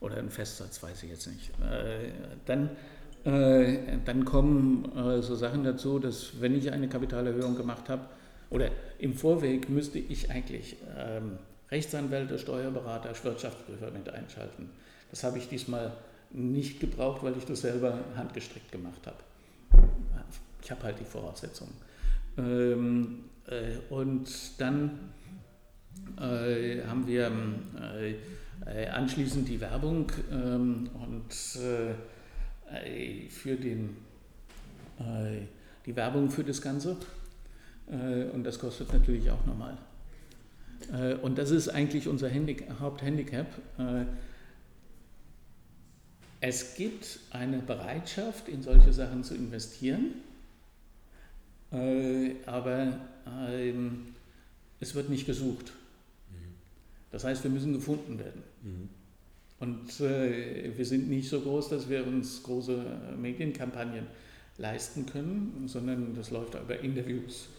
Oder 0.00 0.16
ein 0.16 0.30
Festsatz, 0.30 0.82
weiß 0.82 1.04
ich 1.04 1.10
jetzt 1.10 1.28
nicht. 1.28 1.50
Äh, 1.60 2.10
dann, 2.44 2.70
äh, 3.24 3.98
dann 4.04 4.24
kommen 4.24 4.90
so 5.22 5.36
Sachen 5.36 5.62
dazu, 5.62 6.00
dass 6.00 6.40
wenn 6.40 6.56
ich 6.56 6.72
eine 6.72 6.88
Kapitalerhöhung 6.88 7.56
gemacht 7.56 7.88
habe, 7.88 8.02
oder 8.50 8.70
im 8.98 9.14
Vorweg 9.14 9.70
müsste 9.70 9.98
ich 9.98 10.30
eigentlich 10.30 10.76
ähm, 10.98 11.38
Rechtsanwälte, 11.72 12.38
Steuerberater, 12.38 13.12
Wirtschaftsprüfer 13.24 13.90
mit 13.90 14.08
einschalten. 14.08 14.68
Das 15.10 15.24
habe 15.24 15.38
ich 15.38 15.48
diesmal 15.48 15.92
nicht 16.30 16.80
gebraucht, 16.80 17.22
weil 17.22 17.36
ich 17.36 17.44
das 17.44 17.62
selber 17.62 17.98
handgestrickt 18.14 18.70
gemacht 18.70 19.06
habe. 19.06 19.16
Ich 20.62 20.70
habe 20.70 20.82
halt 20.84 21.00
die 21.00 21.04
Voraussetzungen. 21.04 21.72
Ähm, 22.38 23.24
äh, 23.46 23.76
und 23.92 24.28
dann 24.58 25.12
äh, 26.18 26.82
haben 26.86 27.06
wir 27.06 27.30
äh, 28.66 28.88
anschließend 28.88 29.48
die 29.48 29.60
Werbung 29.60 30.10
ähm, 30.30 30.88
und 30.94 31.60
äh, 31.60 33.28
für 33.28 33.56
den, 33.56 33.96
äh, 34.98 35.46
die 35.84 35.96
Werbung 35.96 36.30
für 36.30 36.44
das 36.44 36.62
Ganze. 36.62 36.96
Äh, 37.90 38.30
und 38.30 38.44
das 38.44 38.58
kostet 38.58 38.92
natürlich 38.92 39.30
auch 39.30 39.44
nochmal. 39.46 39.76
Und 41.22 41.38
das 41.38 41.50
ist 41.50 41.68
eigentlich 41.68 42.08
unser 42.08 42.30
Haupthandicap 42.80 43.46
es 46.42 46.74
gibt 46.74 47.20
eine 47.30 47.58
Bereitschaft, 47.58 48.48
in 48.48 48.62
solche 48.62 48.92
Sachen 48.92 49.22
zu 49.22 49.32
investieren, 49.36 50.14
äh, 51.70 52.32
aber 52.46 52.98
ähm, 53.48 54.08
es 54.80 54.96
wird 54.96 55.08
nicht 55.08 55.24
gesucht. 55.24 55.72
Mhm. 56.32 56.54
Das 57.12 57.22
heißt, 57.22 57.44
wir 57.44 57.50
müssen 57.50 57.72
gefunden 57.72 58.18
werden. 58.18 58.42
Mhm. 58.62 58.88
Und 59.60 60.00
äh, 60.00 60.76
wir 60.76 60.84
sind 60.84 61.08
nicht 61.08 61.28
so 61.28 61.40
groß, 61.40 61.68
dass 61.68 61.88
wir 61.88 62.04
uns 62.04 62.42
große 62.42 62.86
Medienkampagnen 63.16 64.08
leisten 64.58 65.06
können, 65.06 65.68
sondern 65.68 66.16
das 66.16 66.32
läuft 66.32 66.54
über 66.54 66.80
Interviews 66.80 67.50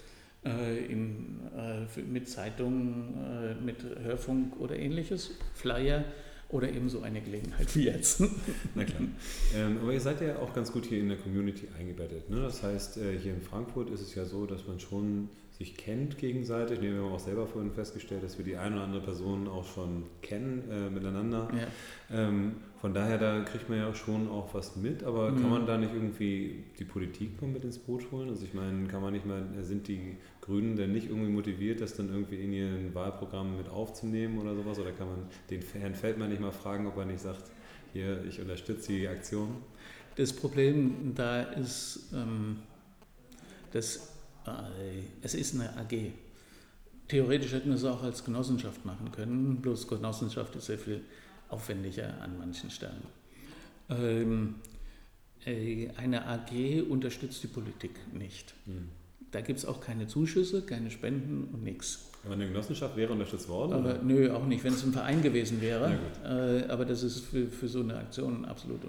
äh, 0.45 0.85
in, 0.85 1.39
äh, 1.57 2.01
mit 2.01 2.29
Zeitungen, 2.29 3.13
äh, 3.17 3.63
mit 3.63 3.77
Hörfunk 4.03 4.59
oder 4.59 4.77
ähnliches, 4.77 5.31
Flyer 5.53 6.03
oder 6.50 6.69
eben 6.69 6.89
so 6.89 7.01
eine 7.01 7.21
Gelegenheit 7.21 7.75
wie 7.75 7.85
jetzt. 7.85 8.21
Na 8.75 8.83
klar. 8.83 9.01
Ähm, 9.55 9.79
aber 9.81 9.93
ihr 9.93 10.00
seid 10.00 10.21
ja 10.21 10.38
auch 10.38 10.53
ganz 10.53 10.71
gut 10.71 10.85
hier 10.85 11.00
in 11.00 11.09
der 11.09 11.17
Community 11.17 11.67
eingebettet. 11.79 12.29
Ne? 12.29 12.41
Das 12.41 12.62
heißt, 12.62 12.97
äh, 12.97 13.17
hier 13.17 13.33
in 13.33 13.41
Frankfurt 13.41 13.89
ist 13.89 14.01
es 14.01 14.13
ja 14.15 14.25
so, 14.25 14.45
dass 14.45 14.67
man 14.67 14.79
schon 14.79 15.29
sich 15.57 15.77
kennt 15.77 16.17
gegenseitig. 16.17 16.81
Wir 16.81 16.95
haben 16.95 17.12
auch 17.12 17.19
selber 17.19 17.45
vorhin 17.45 17.72
festgestellt, 17.72 18.24
dass 18.24 18.38
wir 18.38 18.45
die 18.45 18.57
eine 18.57 18.75
oder 18.75 18.86
andere 18.86 19.03
Person 19.03 19.48
auch 19.48 19.65
schon 19.65 20.03
kennen 20.22 20.63
äh, 20.69 20.89
miteinander. 20.89 21.48
Ja. 22.10 22.27
Ähm, 22.27 22.55
von 22.81 22.93
daher, 22.93 23.17
da 23.17 23.41
kriegt 23.41 23.69
man 23.69 23.77
ja 23.77 23.93
schon 23.93 24.27
auch 24.29 24.53
was 24.53 24.75
mit, 24.75 25.03
aber 25.03 25.31
mhm. 25.31 25.41
kann 25.41 25.50
man 25.50 25.65
da 25.65 25.77
nicht 25.77 25.93
irgendwie 25.93 26.63
die 26.79 26.83
Politik 26.83 27.39
mal 27.41 27.50
mit 27.50 27.63
ins 27.63 27.77
Boot 27.77 28.12
holen? 28.12 28.29
Also 28.29 28.43
ich 28.45 28.53
meine, 28.53 28.88
kann 28.88 29.01
man 29.01 29.13
nicht 29.13 29.25
mal, 29.25 29.43
sind 29.62 29.88
die 29.88 30.17
Grünen 30.41 30.75
denn 30.75 30.91
nicht 30.91 31.07
irgendwie 31.07 31.31
motiviert, 31.31 31.81
das 31.81 31.95
dann 31.95 32.10
irgendwie 32.10 32.43
in 32.43 32.51
ihren 32.51 32.95
Wahlprogramm 32.95 33.55
mit 33.55 33.69
aufzunehmen 33.69 34.39
oder 34.39 34.55
sowas? 34.55 34.79
Oder 34.79 34.91
kann 34.91 35.07
man 35.07 35.27
den 35.51 35.62
Herrn 35.79 35.95
Feldmann 35.95 36.29
nicht 36.29 36.41
mal 36.41 36.51
fragen, 36.51 36.88
ob 36.88 36.98
er 36.98 37.05
nicht 37.05 37.22
sagt, 37.22 37.43
hier, 37.93 38.25
ich 38.25 38.41
unterstütze 38.41 38.91
die 38.91 39.07
Aktion? 39.07 39.57
Das 40.15 40.33
Problem 40.33 41.13
da 41.15 41.43
ist, 41.43 42.12
ähm, 42.13 42.57
dass 43.72 44.12
es 45.21 45.33
ist 45.33 45.55
eine 45.55 45.75
AG. 45.77 46.12
Theoretisch 47.07 47.51
hätten 47.51 47.69
wir 47.69 47.75
es 47.75 47.83
auch 47.83 48.03
als 48.03 48.23
Genossenschaft 48.23 48.85
machen 48.85 49.12
können, 49.12 49.57
bloß 49.62 49.88
Genossenschaft 49.88 50.55
ist 50.55 50.65
sehr 50.65 50.79
viel 50.79 51.01
aufwendiger 51.50 52.21
an 52.21 52.38
manchen 52.38 52.69
Stellen. 52.69 53.03
Ähm, 53.89 54.55
äh, 55.45 55.89
eine 55.97 56.25
AG 56.25 56.81
unterstützt 56.89 57.43
die 57.43 57.47
Politik 57.47 57.91
nicht. 58.13 58.53
Hm. 58.65 58.89
Da 59.31 59.41
gibt 59.41 59.59
es 59.59 59.65
auch 59.65 59.81
keine 59.81 60.07
Zuschüsse, 60.07 60.62
keine 60.62 60.91
Spenden 60.91 61.50
und 61.53 61.63
nichts. 61.63 62.09
Aber 62.23 62.35
eine 62.35 62.47
Genossenschaft 62.47 62.95
wäre 62.95 63.12
unterstützt 63.12 63.50
worden? 63.50 63.73
Aber, 63.73 64.00
nö, 64.01 64.31
auch 64.31 64.45
nicht, 64.45 64.63
wenn 64.63 64.73
es 64.73 64.83
ein 64.83 64.93
Verein 64.93 65.21
gewesen 65.21 65.59
wäre. 65.59 65.97
Äh, 66.23 66.69
aber 66.69 66.85
das 66.85 67.03
ist 67.03 67.19
für, 67.19 67.47
für 67.47 67.67
so 67.67 67.81
eine 67.81 67.97
Aktion 67.97 68.45
absolut 68.45 68.81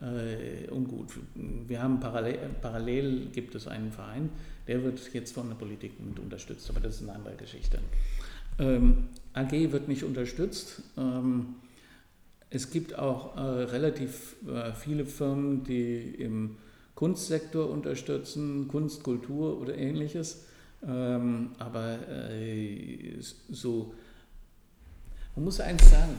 äh, 0.00 0.70
ungut. 0.70 1.08
Wir 1.34 1.82
haben 1.82 2.00
parallel, 2.00 2.38
parallel 2.60 3.26
gibt 3.26 3.54
es 3.54 3.66
einen 3.66 3.92
Verein, 3.92 4.30
der 4.66 4.82
wird 4.84 5.00
jetzt 5.12 5.32
von 5.32 5.48
der 5.48 5.56
Politik 5.56 5.98
mit 6.00 6.18
unterstützt, 6.18 6.68
aber 6.70 6.80
das 6.80 6.96
ist 6.96 7.02
eine 7.02 7.14
andere 7.14 7.34
Geschichte. 7.36 7.78
Ähm, 8.58 9.08
AG 9.32 9.52
wird 9.72 9.88
nicht 9.88 10.04
unterstützt. 10.04 10.82
Ähm, 10.96 11.56
es 12.50 12.70
gibt 12.70 12.98
auch 12.98 13.36
äh, 13.36 13.40
relativ 13.40 14.36
äh, 14.46 14.72
viele 14.72 15.04
Firmen, 15.04 15.64
die 15.64 16.14
im 16.18 16.56
Kunstsektor 16.94 17.70
unterstützen, 17.70 18.68
Kunst, 18.68 19.02
Kultur 19.02 19.60
oder 19.60 19.76
ähnliches. 19.76 20.44
Ähm, 20.86 21.50
aber 21.58 21.98
äh, 22.08 23.16
so, 23.20 23.94
man 25.36 25.44
muss 25.44 25.60
eins 25.60 25.90
sagen, 25.90 26.14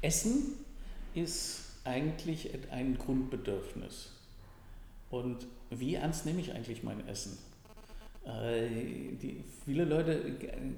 Essen 0.00 0.54
ist 1.14 1.64
eigentlich 1.84 2.50
ein 2.70 2.98
Grundbedürfnis. 2.98 4.10
Und 5.10 5.46
wie 5.70 5.94
ernst 5.94 6.26
nehme 6.26 6.40
ich 6.40 6.52
eigentlich 6.52 6.82
mein 6.82 7.06
Essen? 7.06 7.38
Äh, 8.24 8.68
die, 9.20 9.44
viele 9.64 9.84
Leute 9.84 10.32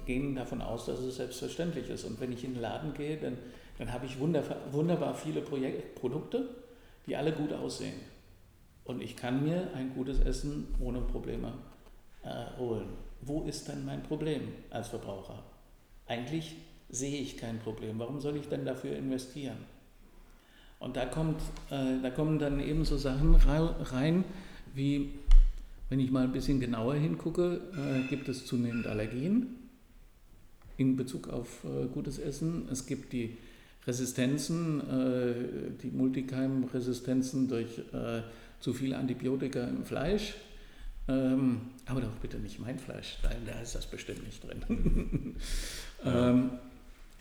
gehen 0.05 0.35
davon 0.35 0.61
aus, 0.61 0.85
dass 0.85 0.99
es 0.99 1.15
selbstverständlich 1.15 1.89
ist. 1.89 2.03
Und 2.03 2.19
wenn 2.19 2.31
ich 2.31 2.43
in 2.43 2.53
den 2.53 2.61
Laden 2.61 2.93
gehe, 2.93 3.17
dann, 3.17 3.37
dann 3.77 3.91
habe 3.93 4.05
ich 4.05 4.19
wunderbar, 4.19 4.57
wunderbar 4.71 5.15
viele 5.15 5.41
Projek 5.41 5.95
Produkte, 5.95 6.49
die 7.05 7.15
alle 7.15 7.31
gut 7.31 7.53
aussehen. 7.53 7.95
Und 8.83 9.01
ich 9.01 9.15
kann 9.15 9.43
mir 9.43 9.69
ein 9.75 9.93
gutes 9.93 10.19
Essen 10.19 10.67
ohne 10.79 11.01
Probleme 11.01 11.53
äh, 12.23 12.57
holen. 12.57 12.89
Wo 13.21 13.43
ist 13.43 13.67
dann 13.67 13.85
mein 13.85 14.03
Problem 14.03 14.53
als 14.69 14.89
Verbraucher? 14.89 15.43
Eigentlich 16.05 16.55
sehe 16.89 17.19
ich 17.19 17.37
kein 17.37 17.59
Problem. 17.59 17.99
Warum 17.99 18.21
soll 18.21 18.37
ich 18.37 18.47
denn 18.47 18.65
dafür 18.65 18.95
investieren? 18.95 19.57
Und 20.79 20.95
da, 20.95 21.05
kommt, 21.05 21.41
äh, 21.71 22.01
da 22.01 22.09
kommen 22.09 22.39
dann 22.39 22.59
eben 22.59 22.85
so 22.85 22.97
Sachen 22.97 23.35
rein, 23.35 24.23
wie, 24.75 25.09
wenn 25.89 25.99
ich 25.99 26.11
mal 26.11 26.23
ein 26.23 26.31
bisschen 26.31 26.59
genauer 26.59 26.95
hingucke, 26.95 27.61
äh, 27.75 28.07
gibt 28.09 28.29
es 28.29 28.45
zunehmend 28.45 28.85
Allergien 28.85 29.47
in 30.77 30.95
Bezug 30.95 31.29
auf 31.29 31.63
äh, 31.63 31.87
gutes 31.87 32.19
Essen. 32.19 32.67
Es 32.71 32.85
gibt 32.85 33.11
die 33.11 33.37
Resistenzen, 33.87 34.81
äh, 34.81 35.33
die 35.81 35.89
Multikeim-Resistenzen 35.89 37.47
durch 37.47 37.79
äh, 37.93 38.21
zu 38.59 38.73
viel 38.73 38.93
Antibiotika 38.93 39.63
im 39.63 39.83
Fleisch. 39.83 40.35
Ähm, 41.07 41.61
aber 41.85 42.01
doch 42.01 42.11
bitte 42.21 42.37
nicht 42.37 42.59
mein 42.59 42.77
Fleisch, 42.77 43.17
da 43.21 43.61
ist 43.61 43.75
das 43.75 43.85
bestimmt 43.85 44.25
nicht 44.25 44.43
drin. 44.43 45.35
ähm, 46.05 46.49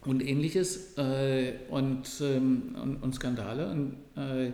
und 0.07 0.27
ähnliches 0.27 0.97
äh, 0.97 1.55
und, 1.69 2.09
ähm, 2.21 2.77
und, 2.81 2.97
und, 3.03 3.15
Skandale. 3.15 3.71
Und, 3.71 3.97
äh, 4.17 4.53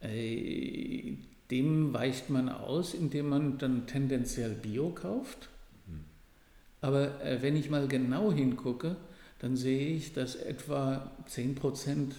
äh, 0.00 1.16
dem 1.50 1.92
weicht 1.92 2.30
man 2.30 2.48
aus, 2.48 2.94
indem 2.94 3.28
man 3.28 3.58
dann 3.58 3.86
tendenziell 3.86 4.54
Bio 4.54 4.90
kauft. 4.90 5.48
Mhm. 5.86 6.04
Aber 6.80 7.24
äh, 7.24 7.42
wenn 7.42 7.56
ich 7.56 7.70
mal 7.70 7.88
genau 7.88 8.32
hingucke, 8.32 8.96
dann 9.40 9.56
sehe 9.56 9.88
ich, 9.88 10.12
dass 10.12 10.36
etwa 10.36 11.10
10 11.26 11.54
Prozent 11.54 12.14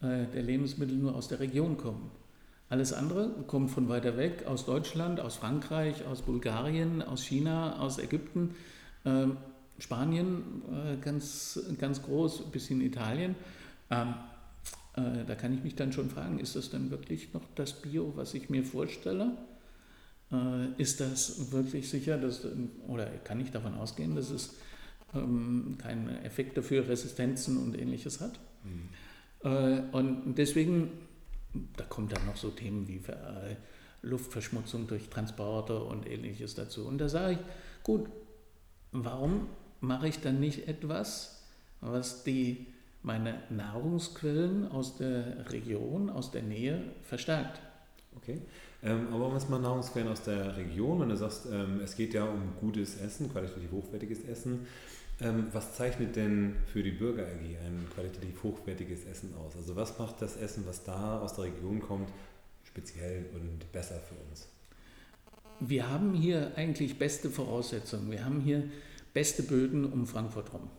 äh, 0.00 0.26
der 0.32 0.42
Lebensmittel 0.42 0.96
nur 0.96 1.14
aus 1.14 1.28
der 1.28 1.40
Region 1.40 1.76
kommen. 1.76 2.10
Alles 2.68 2.92
andere 2.92 3.30
kommt 3.46 3.70
von 3.70 3.88
weiter 3.88 4.18
weg, 4.18 4.44
aus 4.46 4.66
Deutschland, 4.66 5.20
aus 5.20 5.36
Frankreich, 5.36 6.04
aus 6.04 6.20
Bulgarien, 6.22 7.00
aus 7.00 7.24
China, 7.24 7.78
aus 7.78 7.98
Ägypten, 7.98 8.54
äh, 9.04 9.26
Spanien 9.78 10.62
äh, 10.72 10.96
ganz, 10.96 11.60
ganz 11.78 12.02
groß, 12.02 12.50
bis 12.50 12.70
in 12.70 12.80
Italien. 12.80 13.34
Ähm, 13.90 14.14
äh, 14.96 15.24
da 15.26 15.34
kann 15.34 15.54
ich 15.54 15.62
mich 15.62 15.76
dann 15.76 15.92
schon 15.92 16.10
fragen, 16.10 16.38
ist 16.40 16.56
das 16.56 16.70
dann 16.70 16.90
wirklich 16.90 17.32
noch 17.32 17.42
das 17.54 17.72
Bio, 17.74 18.12
was 18.16 18.34
ich 18.34 18.50
mir 18.50 18.64
vorstelle? 18.64 19.36
Äh, 20.32 20.80
ist 20.80 21.00
das 21.00 21.52
wirklich 21.52 21.88
sicher, 21.88 22.18
dass, 22.18 22.46
oder 22.86 23.06
kann 23.06 23.40
ich 23.40 23.50
davon 23.50 23.74
ausgehen, 23.74 24.14
dass 24.14 24.30
es 24.30 24.54
ähm, 25.14 25.76
keine 25.78 26.22
Effekte 26.24 26.62
für 26.62 26.88
Resistenzen 26.88 27.56
und 27.58 27.78
ähnliches 27.78 28.20
hat? 28.20 28.38
Mhm. 28.64 29.48
Äh, 29.48 29.80
und 29.92 30.34
deswegen 30.36 30.90
da 31.76 31.84
kommen 31.84 32.08
dann 32.08 32.24
noch 32.26 32.36
so 32.36 32.50
Themen 32.50 32.88
wie 32.88 32.96
äh, 32.96 33.56
Luftverschmutzung 34.02 34.86
durch 34.86 35.08
Transporte 35.08 35.82
und 35.82 36.08
ähnliches 36.08 36.54
dazu. 36.54 36.86
Und 36.86 36.98
da 36.98 37.08
sage 37.08 37.34
ich, 37.34 37.38
gut, 37.82 38.08
warum 38.92 39.48
mache 39.80 40.08
ich 40.08 40.20
dann 40.20 40.40
nicht 40.40 40.68
etwas, 40.68 41.42
was 41.80 42.24
die, 42.24 42.66
meine 43.02 43.42
Nahrungsquellen 43.50 44.70
aus 44.70 44.96
der 44.96 45.50
Region, 45.50 46.10
aus 46.10 46.30
der 46.30 46.42
Nähe 46.42 46.82
verstärkt? 47.04 47.60
Okay. 48.16 48.40
Ähm, 48.82 49.12
aber 49.12 49.32
was 49.32 49.48
mal 49.48 49.60
Nahrungsquellen 49.60 50.08
aus 50.08 50.22
der 50.22 50.56
Region, 50.56 51.00
wenn 51.00 51.08
du 51.08 51.16
sagst, 51.16 51.46
ähm, 51.50 51.80
es 51.82 51.96
geht 51.96 52.14
ja 52.14 52.24
um 52.24 52.54
gutes 52.60 53.00
Essen, 53.00 53.30
qualitativ 53.30 53.70
hochwertiges 53.72 54.24
Essen, 54.24 54.66
ähm, 55.20 55.48
was 55.52 55.74
zeichnet 55.74 56.14
denn 56.14 56.56
für 56.72 56.82
die 56.82 56.92
Bürger 56.92 57.24
AG 57.24 57.40
ein 57.66 57.86
qualitativ 57.92 58.42
hochwertiges 58.42 59.04
Essen 59.04 59.34
aus? 59.34 59.56
Also 59.56 59.74
was 59.74 59.98
macht 59.98 60.22
das 60.22 60.36
Essen, 60.36 60.64
was 60.66 60.84
da 60.84 61.20
aus 61.20 61.34
der 61.34 61.46
Region 61.46 61.80
kommt, 61.80 62.08
speziell 62.62 63.26
und 63.34 63.70
besser 63.72 63.96
für 63.96 64.14
uns? 64.30 64.48
Wir 65.60 65.90
haben 65.90 66.14
hier 66.14 66.52
eigentlich 66.54 66.98
beste 66.98 67.30
Voraussetzungen. 67.30 68.12
Wir 68.12 68.24
haben 68.24 68.40
hier 68.40 68.62
beste 69.18 69.42
Böden 69.42 69.84
um 69.84 70.06
Frankfurt 70.06 70.54
rum, 70.54 70.70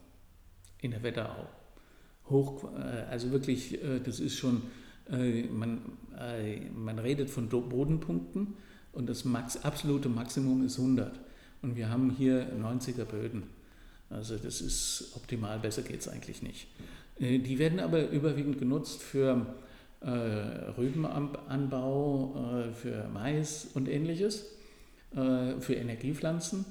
in 0.79 0.91
der 0.91 1.03
Wetterau. 1.03 1.49
Hoch, 2.29 2.63
äh, 2.73 3.03
also 3.11 3.31
wirklich, 3.31 3.83
äh, 3.83 3.99
das 3.99 4.21
ist 4.21 4.37
schon, 4.37 4.61
äh, 5.11 5.43
man, 5.43 5.81
man 6.73 6.99
redet 6.99 7.29
von 7.29 7.49
Bodenpunkten 7.49 8.53
und 8.93 9.09
das 9.09 9.25
Max, 9.25 9.57
absolute 9.57 10.07
Maximum 10.07 10.65
ist 10.65 10.79
100. 10.79 11.19
Und 11.61 11.75
wir 11.75 11.89
haben 11.89 12.11
hier 12.11 12.47
90er 12.57 13.03
Böden. 13.03 13.43
Also 14.09 14.37
das 14.37 14.61
ist 14.61 15.11
optimal, 15.17 15.59
besser 15.59 15.81
geht 15.81 15.99
es 15.99 16.07
eigentlich 16.07 16.41
nicht. 16.41 16.67
Die 17.19 17.59
werden 17.59 17.81
aber 17.81 18.09
überwiegend 18.09 18.57
genutzt 18.57 19.03
für 19.03 19.45
Rübenanbau, 20.77 22.33
für 22.73 23.09
Mais 23.13 23.67
und 23.73 23.89
ähnliches, 23.89 24.45
äh, 25.13 25.59
für 25.59 25.73
Energiepflanzen 25.73 26.65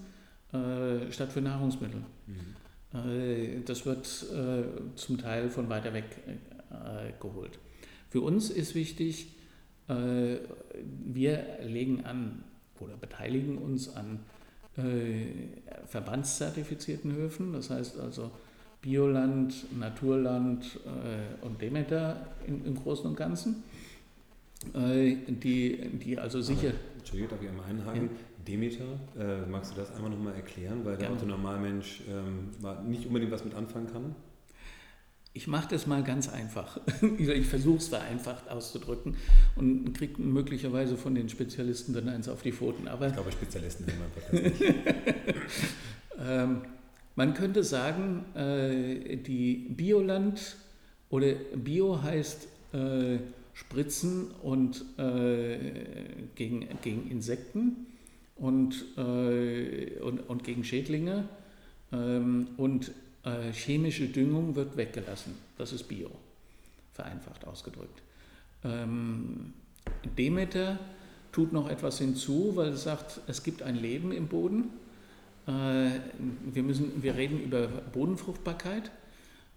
äh, 0.53 1.11
statt 1.13 1.33
für 1.33 1.41
Nahrungsmittel. 1.41 2.03
Mhm. 2.27 2.99
Äh, 2.99 3.61
das 3.65 3.85
wird 3.87 4.07
zum 4.97 5.19
Teil 5.19 5.51
von 5.51 5.69
weiter 5.69 5.93
weg 5.93 6.05
geholt. 7.21 7.59
Für 8.11 8.21
uns 8.21 8.51
ist 8.51 8.75
wichtig, 8.75 9.29
wir 9.87 11.47
legen 11.63 12.05
an 12.05 12.45
oder 12.79 12.97
beteiligen 12.97 13.57
uns 13.57 13.95
an 13.97 14.21
äh, 14.79 15.27
verbandszertifizierten 15.87 17.13
Höfen, 17.13 17.53
das 17.53 17.71
heißt 17.71 17.99
also 17.99 18.31
Bioland, 18.81 19.77
Naturland 19.77 20.79
äh, 20.87 21.45
und 21.45 21.61
Demeter 21.61 22.29
im, 22.47 22.65
im 22.65 22.77
Großen 22.77 23.07
und 23.07 23.17
Ganzen, 23.17 23.65
äh, 24.75 25.17
die, 25.27 25.79
die 25.99 26.19
also 26.19 26.41
sicher. 26.41 26.73
Entschuldigung, 26.97 27.31
darf 27.31 27.43
ich 27.43 27.49
einmal 27.49 27.67
einhaken? 27.67 28.03
Ja. 28.05 28.38
Demeter, 28.49 28.85
äh, 29.19 29.47
magst 29.49 29.73
du 29.73 29.81
das 29.81 29.95
einmal 29.95 30.11
nochmal 30.11 30.35
erklären, 30.35 30.85
weil 30.85 30.97
der 30.97 31.11
Autonormalmensch 31.11 32.03
ähm, 32.09 32.51
nicht 32.89 33.07
unbedingt 33.07 33.31
was 33.31 33.45
mit 33.45 33.55
anfangen 33.55 33.87
kann? 33.93 34.15
Ich 35.35 35.47
mache 35.47 35.69
das 35.69 35.87
mal 35.87 36.03
ganz 36.03 36.29
einfach. 36.29 36.81
ich 37.19 37.47
versuche 37.47 37.77
es 37.77 37.89
vereinfacht 37.89 38.49
auszudrücken 38.51 39.17
und 39.57 39.93
kriege 39.93 40.21
möglicherweise 40.21 40.97
von 40.97 41.15
den 41.15 41.29
Spezialisten 41.29 41.93
dann 41.93 42.09
eins 42.09 42.29
auf 42.29 42.43
die 42.43 42.53
Pfoten. 42.53 42.89
Aber 42.89 43.07
ich 43.07 43.13
glaube, 43.13 43.31
Spezialisten 43.31 43.87
haben 43.87 44.03
einfach 44.03 44.33
nicht. 44.33 44.75
ähm, 46.27 46.63
man 47.15 47.35
könnte 47.35 47.63
sagen, 47.63 48.25
äh, 48.35 49.17
die 49.17 49.67
Bioland 49.77 50.57
oder 51.11 51.35
Bio 51.55 52.03
heißt 52.03 52.49
äh, 52.73 53.19
Spritzen 53.53 54.31
und 54.43 54.85
äh, 54.99 55.59
gegen, 56.37 56.69
gegen 56.81 57.11
Insekten 57.11 57.88
und, 58.39 58.85
äh, 58.97 59.99
und, 60.01 60.21
und 60.29 60.45
gegen 60.45 60.65
Schädlinge. 60.65 61.25
Ähm, 61.93 62.49
und 62.57 62.93
äh, 63.25 63.53
chemische 63.53 64.07
Düngung 64.07 64.55
wird 64.55 64.77
weggelassen. 64.77 65.35
Das 65.57 65.73
ist 65.73 65.85
Bio, 65.85 66.11
vereinfacht 66.95 67.47
ausgedrückt. 67.47 68.03
Ähm, 68.65 69.53
Demeter 70.17 70.79
tut 71.33 71.53
noch 71.53 71.69
etwas 71.69 71.99
hinzu, 71.99 72.53
weil 72.55 72.69
es 72.69 72.85
sagt, 72.85 73.21
es 73.27 73.43
gibt 73.43 73.63
ein 73.63 73.77
Leben 73.77 74.13
im 74.13 74.29
Boden. 74.29 74.71
Äh, 75.47 76.01
wir, 76.53 76.63
müssen, 76.63 77.03
wir 77.03 77.17
reden 77.17 77.41
über 77.41 77.67
Bodenfruchtbarkeit 77.67 78.91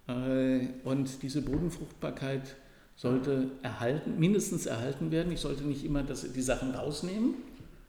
äh, 0.08 0.68
und 0.84 1.22
diese 1.22 1.42
Bodenfruchtbarkeit 1.42 2.56
sollte 2.96 3.52
erhalten, 3.62 4.20
mindestens 4.20 4.66
erhalten 4.66 5.12
werden. 5.12 5.32
Ich 5.32 5.40
sollte 5.40 5.64
nicht 5.64 5.84
immer 5.84 6.04
das, 6.04 6.32
die 6.32 6.42
Sachen 6.42 6.72
rausnehmen, 6.72 7.36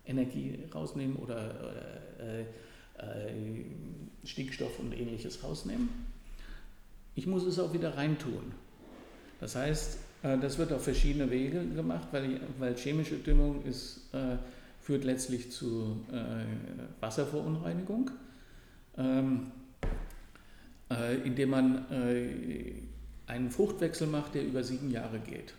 Energie 0.07 0.59
rausnehmen 0.75 1.17
oder, 1.17 1.55
äh, 2.19 2.45
äh, 3.03 3.65
Stickstoff 4.25 4.79
und 4.79 4.93
ähnliches 4.93 5.43
rausnehmen. 5.43 5.89
Ich 7.15 7.27
muss 7.27 7.45
es 7.45 7.59
auch 7.59 7.73
wieder 7.73 7.97
reintun. 7.97 8.53
Das 9.41 9.57
heißt, 9.57 9.99
äh, 10.23 10.39
das 10.39 10.59
wird 10.59 10.73
auf 10.73 10.85
verschiedene 10.85 11.31
Wege 11.31 11.67
gemacht, 11.67 12.09
weil, 12.13 12.41
weil 12.59 12.77
chemische 12.77 13.17
Düngung 13.17 13.65
ist, 13.65 14.15
äh, 14.15 14.37
führt 14.81 15.05
letztlich 15.05 15.53
zu 15.53 15.97
Wasserverunreinigung, 16.99 18.11
ähm, 18.99 19.53
indem 21.25 21.51
man 21.51 21.87
einen 23.29 23.51
Fruchtwechsel 23.53 24.09
macht, 24.09 24.35
der 24.35 24.45
über 24.45 24.65
sieben 24.65 24.91
Jahre 24.91 25.21
geht. 25.21 25.55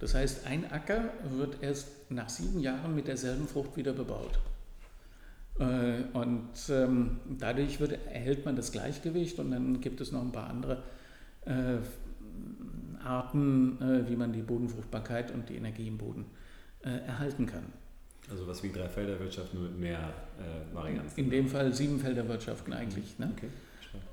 Das 0.00 0.14
heißt, 0.14 0.46
ein 0.46 0.70
Acker 0.72 1.10
wird 1.36 1.62
erst 1.62 2.10
nach 2.10 2.28
sieben 2.28 2.60
Jahren 2.60 2.94
mit 2.94 3.06
derselben 3.06 3.46
Frucht 3.46 3.76
wieder 3.76 3.92
bebaut. 3.92 4.38
Äh, 5.58 6.04
und 6.14 6.48
ähm, 6.70 7.18
dadurch 7.38 7.80
wird, 7.80 7.92
erhält 8.06 8.46
man 8.46 8.56
das 8.56 8.72
Gleichgewicht 8.72 9.38
und 9.38 9.50
dann 9.50 9.80
gibt 9.80 10.00
es 10.00 10.10
noch 10.10 10.22
ein 10.22 10.32
paar 10.32 10.48
andere 10.48 10.82
äh, 11.44 11.76
Arten, 13.04 13.80
äh, 13.80 14.08
wie 14.08 14.16
man 14.16 14.32
die 14.32 14.40
Bodenfruchtbarkeit 14.40 15.32
und 15.32 15.48
die 15.48 15.56
Energie 15.56 15.86
im 15.86 15.98
Boden 15.98 16.24
erhalten 16.82 17.44
kann. 17.44 17.64
Also 18.30 18.46
was 18.46 18.62
wie 18.62 18.72
Dreifelderwirtschaft 18.72 19.52
nur 19.52 19.64
mit 19.64 19.78
mehr 19.78 20.14
Varianten? 20.72 21.20
In 21.20 21.28
dem 21.28 21.46
Fall 21.46 21.74
Siebenfelderwirtschaften 21.74 22.72
eigentlich. 22.72 23.18
Ne? 23.18 23.30
Okay. 23.36 23.48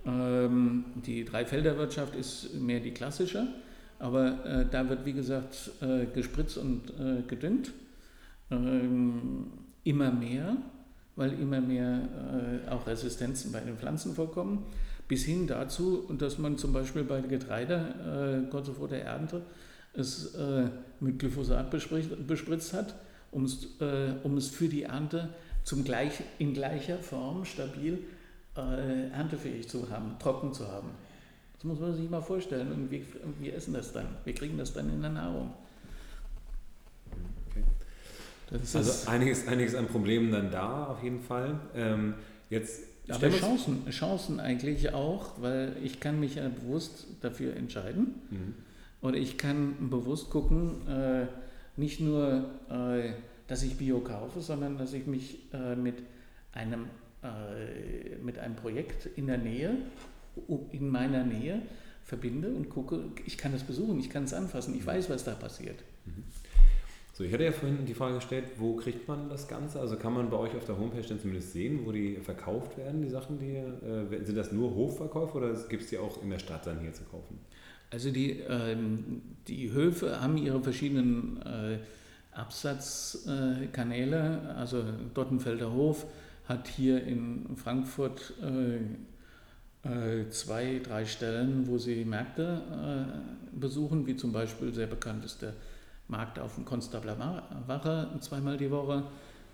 Ähm, 0.06 0.84
die 0.95 1.23
Dreifelderwirtschaft 1.23 2.13
ist 2.13 2.56
mehr 2.56 2.82
die 2.82 2.91
klassische, 2.91 3.47
aber 4.00 4.46
äh, 4.46 4.66
da 4.70 4.88
wird 4.90 5.06
wie 5.06 5.14
gesagt 5.14 5.72
äh, 5.82 6.06
gespritzt 6.06 6.58
und 6.58 6.90
äh, 7.00 7.22
gedüngt. 7.28 7.72
Ähm, 8.50 9.48
immer 9.84 10.12
mehr 10.12 10.58
weil 11.18 11.34
immer 11.34 11.60
mehr 11.60 12.64
äh, 12.66 12.70
auch 12.70 12.88
Resistenzen 12.88 13.52
bei 13.52 13.60
den 13.60 13.76
Pflanzen 13.76 14.14
vorkommen, 14.14 14.66
bis 15.08 15.26
hin 15.26 15.48
dazu, 15.48 16.08
dass 16.18 16.38
man 16.38 16.58
zum 16.58 16.72
Beispiel 16.72 17.04
bei 17.04 17.22
Getreide 17.22 18.46
äh, 18.46 18.50
kurz 18.50 18.70
vor 18.70 18.88
der 18.88 19.04
Ernte 19.04 19.42
es 19.94 20.36
äh, 20.36 20.66
mit 21.00 21.18
Glyphosat 21.18 21.72
bespritzt 21.72 22.74
hat, 22.74 22.94
um 23.32 23.46
es, 23.46 23.68
um 24.24 24.40
für 24.40 24.68
die 24.70 24.84
Ernte 24.84 25.30
zum 25.64 25.84
gleich, 25.84 26.22
in 26.38 26.54
gleicher 26.54 27.00
Form 27.00 27.46
stabil 27.46 28.00
äh, 28.56 29.10
erntefähig 29.10 29.68
zu 29.68 29.90
haben, 29.90 30.16
trocken 30.20 30.54
zu 30.54 30.68
haben. 30.68 30.90
Das 31.58 31.63
muss 31.63 31.80
man 31.80 31.96
sich 31.96 32.10
mal 32.10 32.22
vorstellen. 32.22 32.72
Und 32.72 32.91
wir, 32.91 33.02
wir 33.39 33.56
essen 33.56 33.74
das 33.74 33.91
dann. 33.91 34.08
Wir 34.24 34.34
kriegen 34.34 34.58
das 34.58 34.74
dann 34.74 34.89
in 34.89 35.02
der 35.02 35.12
Nahrung. 35.12 35.54
also 38.52 39.10
einiges, 39.10 39.48
einiges 39.48 39.76
an 39.76 39.88
Problemen 39.88 40.32
dann 40.32 40.52
da 40.52 40.86
auf 40.86 41.04
jeden 41.04 41.22
Fall. 41.22 41.60
Ähm, 41.76 42.13
jetzt 42.50 42.84
aber 43.10 43.30
Chancen, 43.30 43.89
Chancen 43.89 44.39
eigentlich 44.39 44.93
auch, 44.93 45.41
weil 45.41 45.76
ich 45.84 46.00
kann 46.00 46.20
mich 46.20 46.36
ja 46.36 46.50
bewusst 46.50 47.08
dafür 47.22 47.56
entscheiden 47.56 48.15
mhm. 48.30 48.54
und 49.02 49.15
ich 49.15 49.38
kann 49.38 49.89
bewusst 49.89 50.30
gucken, 50.30 50.86
äh, 50.88 51.28
nicht 51.78 52.02
nur, 52.02 52.50
äh, 52.70 53.13
dass 53.48 53.63
ich 53.63 53.78
Bio 53.78 54.00
kaufe, 54.02 54.41
sondern 54.41 54.78
dass 54.78 54.91
ich 54.91 55.08
mich 55.08 55.39
äh, 55.54 55.76
mit, 55.76 55.96
einem, 56.52 56.88
äh, 57.24 58.15
mit 58.22 58.39
einem 58.39 58.56
Projekt 58.56 59.06
in 59.15 59.28
der 59.28 59.38
Nähe, 59.38 59.78
in 60.71 60.89
meiner 60.89 61.23
Nähe 61.23 61.62
verbinde 62.04 62.50
und 62.50 62.69
gucke, 62.69 63.00
ich 63.26 63.38
kann 63.38 63.54
es 63.54 63.63
besuchen, 63.63 64.00
ich 64.00 64.10
kann 64.10 64.23
es 64.23 64.34
anfassen, 64.34 64.76
ich 64.76 64.86
weiß, 64.86 65.10
was 65.10 65.23
da 65.23 65.34
passiert. 65.34 65.84
Mhm. 66.06 66.23
So, 67.17 67.23
ich 67.23 67.34
hatte 67.34 67.45
ja 67.45 67.52
vorhin 67.52 67.86
die 67.86 67.95
Frage 67.95 68.15
gestellt, 68.15 68.45
wo 68.58 68.76
kriegt 68.76 69.08
man 69.08 69.28
das 69.28 69.47
Ganze? 69.47 69.80
Also 69.80 69.97
kann 69.97 70.13
man 70.13 70.30
bei 70.30 70.38
euch 70.38 70.56
auf 70.56 70.65
der 70.65 70.78
Homepage 70.78 71.02
dann 71.02 71.19
zumindest 71.19 71.52
sehen, 71.52 71.80
wo 71.84 71.91
die 71.91 72.17
verkauft 72.17 72.78
werden, 72.78 73.02
die 73.02 73.10
Sachen, 73.10 73.39
die 73.39 73.56
äh, 73.56 74.23
sind 74.23 74.38
das 74.38 74.52
nur 74.52 74.76
Hofverkäufe 74.76 75.38
oder 75.38 75.52
gibt 75.67 75.82
es 75.84 75.89
die 75.89 75.97
auch 75.97 76.21
in 76.21 76.30
der 76.30 76.38
Stadt 76.38 76.67
dann 76.67 76.80
hier 76.80 76.93
zu 76.93 77.04
kaufen? 77.06 77.39
Also 77.89 78.12
die, 78.12 78.41
ähm, 78.41 79.23
die 79.47 79.71
Höfe 79.71 80.21
haben 80.21 80.38
ihre 80.38 80.62
verschiedenen 80.62 81.41
äh, 81.41 81.80
Absatzkanäle. 82.34 84.41
Äh, 84.45 84.50
also 84.52 84.84
Dottenfelder 85.13 85.73
Hof 85.73 86.06
hat 86.45 86.67
hier 86.67 87.04
in 87.04 87.47
Frankfurt 87.56 88.36
äh, 88.43 88.78
zwei, 90.30 90.82
drei 90.84 91.06
Stellen, 91.06 91.67
wo 91.67 91.78
sie 91.78 92.06
Märkte 92.06 92.62
äh, 92.71 93.58
besuchen, 93.60 94.06
wie 94.08 94.15
zum 94.15 94.32
Beispiel 94.32 94.73
sehr 94.73 94.88
bekannt 94.88 95.26
ist 95.26 95.41
der 95.41 95.54
Markt 96.08 96.39
auf 96.39 96.56
dem 96.56 96.65
Konstabler 96.65 97.43
Wache 97.67 98.10
zweimal 98.21 98.58
die 98.58 98.71
Woche. 98.71 99.04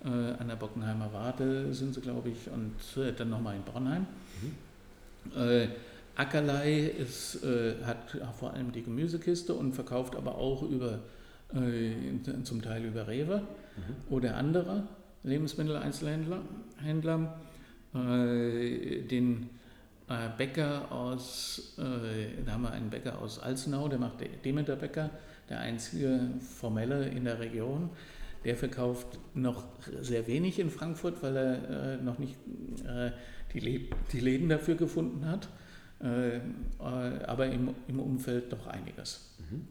Äh, 0.04 0.08
an 0.08 0.48
der 0.48 0.56
Bockenheimer 0.56 1.12
Warte 1.12 1.72
sind 1.72 1.94
sie, 1.94 2.00
glaube 2.02 2.28
ich, 2.28 2.50
und 2.52 3.02
äh, 3.02 3.12
dann 3.12 3.30
nochmal 3.30 3.56
in 3.56 3.62
Bornheim. 3.62 4.06
Mhm. 4.42 5.40
Äh, 5.40 5.68
Ackerlei 6.14 6.92
ist, 6.98 7.42
äh, 7.42 7.82
hat 7.84 8.16
vor 8.38 8.52
allem 8.52 8.70
die 8.70 8.82
Gemüsekiste 8.82 9.54
und 9.54 9.72
verkauft 9.72 10.14
aber 10.14 10.36
auch 10.36 10.62
über, 10.62 11.00
äh, 11.54 11.92
zum 12.42 12.60
Teil 12.60 12.84
über 12.84 13.08
Rewe 13.08 13.38
mhm. 13.38 14.14
oder 14.14 14.36
andere 14.36 14.84
Lebensmitteleinzelhändler. 15.22 16.42
Händler, 16.82 17.40
äh, 17.94 19.00
den 19.02 19.48
Bäcker 20.36 20.92
aus, 20.92 21.74
da 21.76 22.52
haben 22.52 22.62
wir 22.62 22.72
einen 22.72 22.90
Bäcker 22.90 23.18
aus 23.20 23.38
Alzenau, 23.38 23.88
der 23.88 23.98
macht 23.98 24.16
Demeter 24.44 24.76
Bäcker 24.76 25.10
der 25.48 25.60
einzige 25.60 26.28
formelle 26.40 27.08
in 27.08 27.24
der 27.24 27.38
Region. 27.38 27.90
Der 28.44 28.56
verkauft 28.56 29.18
noch 29.34 29.64
sehr 30.00 30.26
wenig 30.26 30.58
in 30.58 30.70
Frankfurt, 30.70 31.22
weil 31.22 31.36
er 31.36 31.94
äh, 31.94 31.96
noch 32.02 32.18
nicht 32.18 32.36
äh, 32.86 33.10
die, 33.54 34.20
Läden 34.20 34.48
dafür 34.48 34.74
gefunden 34.74 35.26
hat, 35.26 35.48
äh, 36.02 36.36
äh 36.36 36.40
aber 36.78 37.46
im, 37.46 37.70
im 37.88 38.00
Umfeld 38.00 38.52
doch 38.52 38.66
einiges. 38.66 39.34
Mhm. 39.38 39.68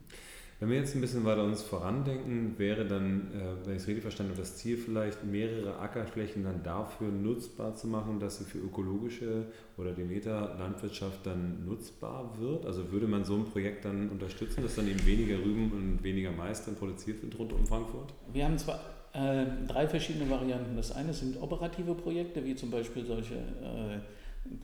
Wenn 0.60 0.70
wir 0.70 0.78
jetzt 0.78 0.94
ein 0.94 1.00
bisschen 1.00 1.24
weiter 1.24 1.44
uns 1.44 1.62
vorandenken, 1.62 2.58
wäre 2.58 2.84
dann, 2.86 3.32
äh, 3.32 3.66
wenn 3.66 3.76
ich 3.76 3.82
es 3.82 3.88
richtig 3.88 4.02
verstanden 4.02 4.32
habe, 4.32 4.40
das 4.40 4.56
Ziel 4.56 4.76
vielleicht, 4.76 5.24
mehrere 5.24 5.78
Ackerflächen 5.78 6.44
dann 6.44 6.62
dafür 6.62 7.08
nutzbar 7.08 7.74
zu 7.74 7.88
machen, 7.88 8.20
dass 8.20 8.38
sie 8.38 8.44
für 8.44 8.58
ökologische 8.58 9.46
oder 9.76 9.92
Demeter-Landwirtschaft 9.92 11.26
dann 11.26 11.64
nutzbar 11.66 12.38
wird? 12.38 12.66
Also 12.66 12.92
würde 12.92 13.08
man 13.08 13.24
so 13.24 13.34
ein 13.34 13.44
Projekt 13.44 13.84
dann 13.84 14.08
unterstützen, 14.10 14.62
dass 14.62 14.76
dann 14.76 14.88
eben 14.88 15.04
weniger 15.04 15.38
Rüben 15.38 15.72
und 15.72 16.04
weniger 16.04 16.30
Mais 16.30 16.64
dann 16.64 16.76
produziert 16.76 17.22
wird 17.22 17.36
rund 17.38 17.52
um 17.52 17.66
Frankfurt? 17.66 18.14
Wir 18.32 18.44
haben 18.44 18.56
zwar 18.56 18.78
äh, 19.12 19.46
drei 19.66 19.88
verschiedene 19.88 20.30
Varianten. 20.30 20.76
Das 20.76 20.92
eine 20.92 21.12
sind 21.12 21.40
operative 21.42 21.94
Projekte, 21.94 22.44
wie 22.44 22.54
zum 22.54 22.70
Beispiel 22.70 23.04
solche, 23.04 23.34
äh, 23.34 23.98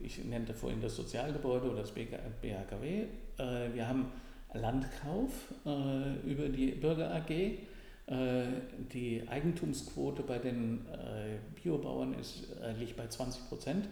ich 0.01 0.23
nannte 0.23 0.53
vorhin 0.53 0.81
das 0.81 0.95
Sozialgebäude 0.95 1.69
oder 1.69 1.81
das 1.81 1.91
BHKW. 1.91 3.03
Äh, 3.37 3.73
wir 3.73 3.87
haben 3.87 4.05
Landkauf 4.53 5.31
äh, 5.65 6.29
über 6.29 6.49
die 6.49 6.71
Bürger 6.71 7.13
AG. 7.13 7.29
Äh, 7.29 8.45
die 8.93 9.23
Eigentumsquote 9.27 10.23
bei 10.23 10.37
den 10.37 10.85
äh, 10.87 11.37
Biobauern 11.61 12.13
ist, 12.15 12.47
äh, 12.61 12.73
liegt 12.73 12.97
bei 12.97 13.07
20 13.07 13.47
Prozent. 13.47 13.85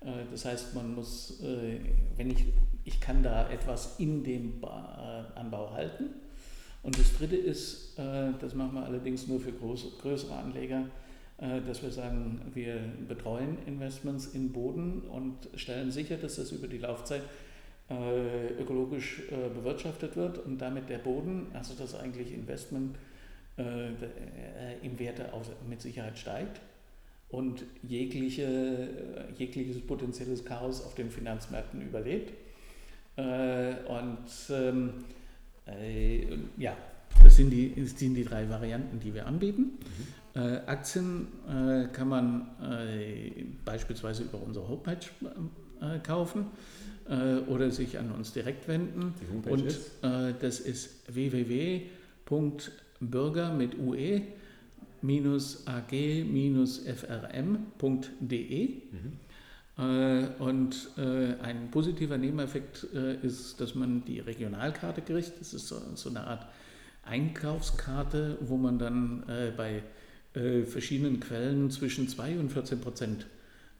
Äh, 0.00 0.10
das 0.30 0.44
heißt, 0.44 0.74
man 0.74 0.94
muss, 0.94 1.40
äh, 1.42 1.80
wenn 2.16 2.30
ich, 2.30 2.44
ich 2.84 3.00
kann 3.00 3.22
da 3.22 3.48
etwas 3.48 3.98
in 3.98 4.22
dem 4.22 4.60
ba 4.60 5.32
Anbau 5.34 5.72
halten. 5.72 6.10
Und 6.82 6.98
das 6.98 7.16
dritte 7.16 7.36
ist, 7.36 7.96
das 7.96 8.54
machen 8.54 8.74
wir 8.74 8.84
allerdings 8.84 9.26
nur 9.26 9.40
für 9.40 9.52
große, 9.52 9.92
größere 10.02 10.34
Anleger, 10.34 10.84
dass 11.38 11.82
wir 11.82 11.90
sagen, 11.90 12.42
wir 12.52 12.78
betreuen 13.08 13.56
Investments 13.66 14.26
in 14.26 14.52
Boden 14.52 15.00
und 15.00 15.48
stellen 15.54 15.90
sicher, 15.90 16.18
dass 16.18 16.36
das 16.36 16.52
über 16.52 16.68
die 16.68 16.76
Laufzeit 16.76 17.22
äh, 17.94 18.60
ökologisch 18.60 19.22
äh, 19.30 19.48
bewirtschaftet 19.48 20.16
wird 20.16 20.38
und 20.38 20.58
damit 20.58 20.88
der 20.88 20.98
Boden, 20.98 21.46
also 21.52 21.74
das 21.78 21.94
eigentlich 21.94 22.32
Investment 22.32 22.96
äh, 23.56 23.88
im 24.82 24.98
Werte 24.98 25.30
mit 25.68 25.80
Sicherheit 25.80 26.18
steigt 26.18 26.60
und 27.28 27.64
jegliche, 27.82 28.88
jegliches 29.36 29.80
potenzielles 29.80 30.44
Chaos 30.44 30.84
auf 30.84 30.94
den 30.94 31.10
Finanzmärkten 31.10 31.82
überlebt. 31.82 32.32
und 33.16 34.28
ähm, 34.50 35.04
ja, 36.56 36.76
das 37.22 37.36
sind, 37.36 37.50
die, 37.50 37.74
das 37.74 37.98
sind 37.98 38.14
die 38.14 38.24
drei 38.24 38.48
Varianten, 38.48 39.00
die 39.00 39.14
wir 39.14 39.26
anbieten. 39.26 39.78
Mhm. 40.34 40.40
Äh, 40.40 40.60
Aktien 40.66 41.28
äh, 41.48 41.86
kann 41.92 42.08
man 42.08 42.48
äh, 42.60 43.44
beispielsweise 43.64 44.24
über 44.24 44.42
unsere 44.42 44.68
Homepage 44.68 45.06
kaufen 46.02 46.46
äh, 47.08 47.36
oder 47.48 47.70
sich 47.70 47.98
an 47.98 48.10
uns 48.12 48.32
direkt 48.32 48.66
wenden. 48.68 49.14
Die 49.20 49.28
Homepage 49.32 49.52
Und 49.52 49.66
ist? 49.66 49.90
Äh, 50.02 50.34
das 50.40 50.60
ist 50.60 50.90
www.bürger 51.14 52.32
mit 53.52 53.78
UE 53.78 54.22
ag-frm.de. 55.66 56.18
Mhm. 58.68 59.12
Äh, 59.76 60.26
und 60.38 60.88
äh, 60.96 61.34
ein 61.42 61.70
positiver 61.70 62.16
Nebeneffekt 62.16 62.86
äh, 62.94 63.16
ist, 63.16 63.60
dass 63.60 63.74
man 63.74 64.04
die 64.04 64.20
Regionalkarte 64.20 65.02
kriegt. 65.02 65.32
Das 65.40 65.52
ist 65.52 65.68
so, 65.68 65.80
so 65.94 66.10
eine 66.10 66.24
Art 66.26 66.46
Einkaufskarte, 67.04 68.38
wo 68.40 68.56
man 68.56 68.78
dann 68.78 69.24
bei 69.58 69.82
verschiedenen 70.32 71.20
Quellen 71.20 71.70
zwischen 71.70 72.08
2 72.08 72.38
und 72.38 72.50
14 72.50 72.80
Prozent 72.80 73.26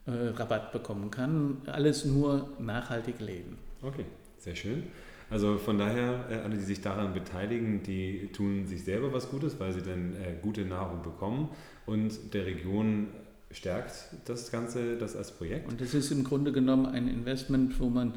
äh, 0.06 0.10
Rabatt 0.10 0.72
bekommen 0.72 1.10
kann. 1.10 1.62
Alles 1.66 2.04
nur 2.04 2.48
nachhaltig 2.58 3.20
leben. 3.20 3.58
Okay, 3.82 4.04
sehr 4.38 4.54
schön. 4.54 4.84
Also 5.30 5.56
von 5.56 5.78
daher, 5.78 6.26
äh, 6.30 6.34
alle, 6.36 6.56
die 6.56 6.62
sich 6.62 6.80
daran 6.80 7.14
beteiligen, 7.14 7.82
die 7.82 8.28
tun 8.32 8.66
sich 8.66 8.84
selber 8.84 9.12
was 9.12 9.30
Gutes, 9.30 9.58
weil 9.58 9.72
sie 9.72 9.82
dann 9.82 10.14
äh, 10.14 10.34
gute 10.42 10.62
Nahrung 10.62 11.02
bekommen 11.02 11.48
und 11.86 12.34
der 12.34 12.46
Region 12.46 13.08
stärkt 13.50 13.92
das 14.26 14.50
Ganze, 14.50 14.96
das 14.96 15.16
als 15.16 15.32
Projekt. 15.32 15.68
Und 15.68 15.80
es 15.80 15.94
ist 15.94 16.10
im 16.10 16.24
Grunde 16.24 16.52
genommen 16.52 16.86
ein 16.86 17.08
Investment, 17.08 17.78
wo 17.80 17.88
man 17.88 18.14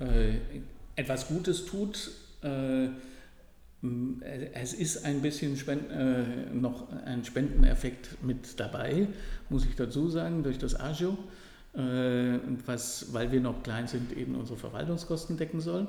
äh, 0.00 0.36
etwas 0.94 1.28
Gutes 1.28 1.66
tut. 1.66 2.10
Äh, 2.42 2.88
es 4.54 4.74
ist 4.74 5.04
ein 5.04 5.22
bisschen 5.22 5.56
Spenden, 5.56 5.90
äh, 5.90 6.54
noch 6.54 6.90
ein 7.04 7.24
Spendeneffekt 7.24 8.22
mit 8.22 8.58
dabei, 8.58 9.08
muss 9.48 9.64
ich 9.64 9.74
dazu 9.76 10.08
sagen, 10.08 10.42
durch 10.42 10.58
das 10.58 10.78
Agio, 10.78 11.16
äh, 11.74 12.38
was, 12.64 13.12
weil 13.12 13.32
wir 13.32 13.40
noch 13.40 13.62
klein 13.62 13.86
sind, 13.86 14.16
eben 14.16 14.34
unsere 14.34 14.58
Verwaltungskosten 14.58 15.36
decken 15.36 15.60
soll. 15.60 15.86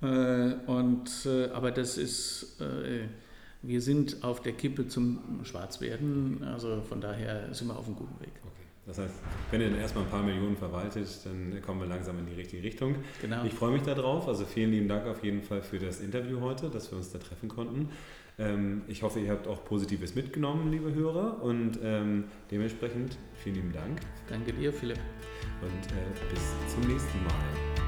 Äh, 0.00 0.54
und, 0.66 1.26
äh, 1.26 1.48
aber 1.50 1.70
das 1.70 1.98
ist, 1.98 2.60
äh, 2.60 3.08
wir 3.62 3.80
sind 3.80 4.22
auf 4.22 4.40
der 4.42 4.52
Kippe 4.52 4.86
zum 4.86 5.40
Schwarzwerden, 5.44 6.44
also 6.44 6.82
von 6.82 7.00
daher 7.00 7.52
sind 7.52 7.68
wir 7.68 7.76
auf 7.76 7.86
einem 7.86 7.96
guten 7.96 8.20
Weg. 8.20 8.32
Okay. 8.44 8.67
Das 8.88 8.98
heißt, 8.98 9.14
wenn 9.50 9.60
ihr 9.60 9.68
dann 9.68 9.78
erstmal 9.78 10.04
ein 10.04 10.10
paar 10.10 10.22
Millionen 10.22 10.56
verwaltet, 10.56 11.06
dann 11.24 11.60
kommen 11.60 11.80
wir 11.80 11.86
langsam 11.86 12.18
in 12.18 12.26
die 12.26 12.32
richtige 12.32 12.62
Richtung. 12.62 12.96
Genau. 13.20 13.44
Ich 13.44 13.52
freue 13.52 13.70
mich 13.70 13.82
darauf. 13.82 14.26
Also 14.26 14.46
vielen 14.46 14.70
lieben 14.70 14.88
Dank 14.88 15.06
auf 15.06 15.22
jeden 15.22 15.42
Fall 15.42 15.60
für 15.60 15.78
das 15.78 16.00
Interview 16.00 16.40
heute, 16.40 16.70
dass 16.70 16.90
wir 16.90 16.96
uns 16.96 17.12
da 17.12 17.18
treffen 17.18 17.50
konnten. 17.50 17.90
Ähm, 18.38 18.82
ich 18.88 19.02
hoffe, 19.02 19.20
ihr 19.20 19.30
habt 19.30 19.46
auch 19.46 19.62
Positives 19.62 20.14
mitgenommen, 20.14 20.70
liebe 20.70 20.94
Hörer. 20.94 21.42
Und 21.42 21.78
ähm, 21.82 22.24
dementsprechend 22.50 23.18
vielen 23.34 23.56
lieben 23.56 23.72
Dank. 23.72 24.00
Danke 24.26 24.54
dir, 24.54 24.72
Philipp. 24.72 24.98
Und 25.60 25.92
äh, 25.92 26.30
bis 26.30 26.72
zum 26.72 26.90
nächsten 26.90 27.22
Mal. 27.24 27.87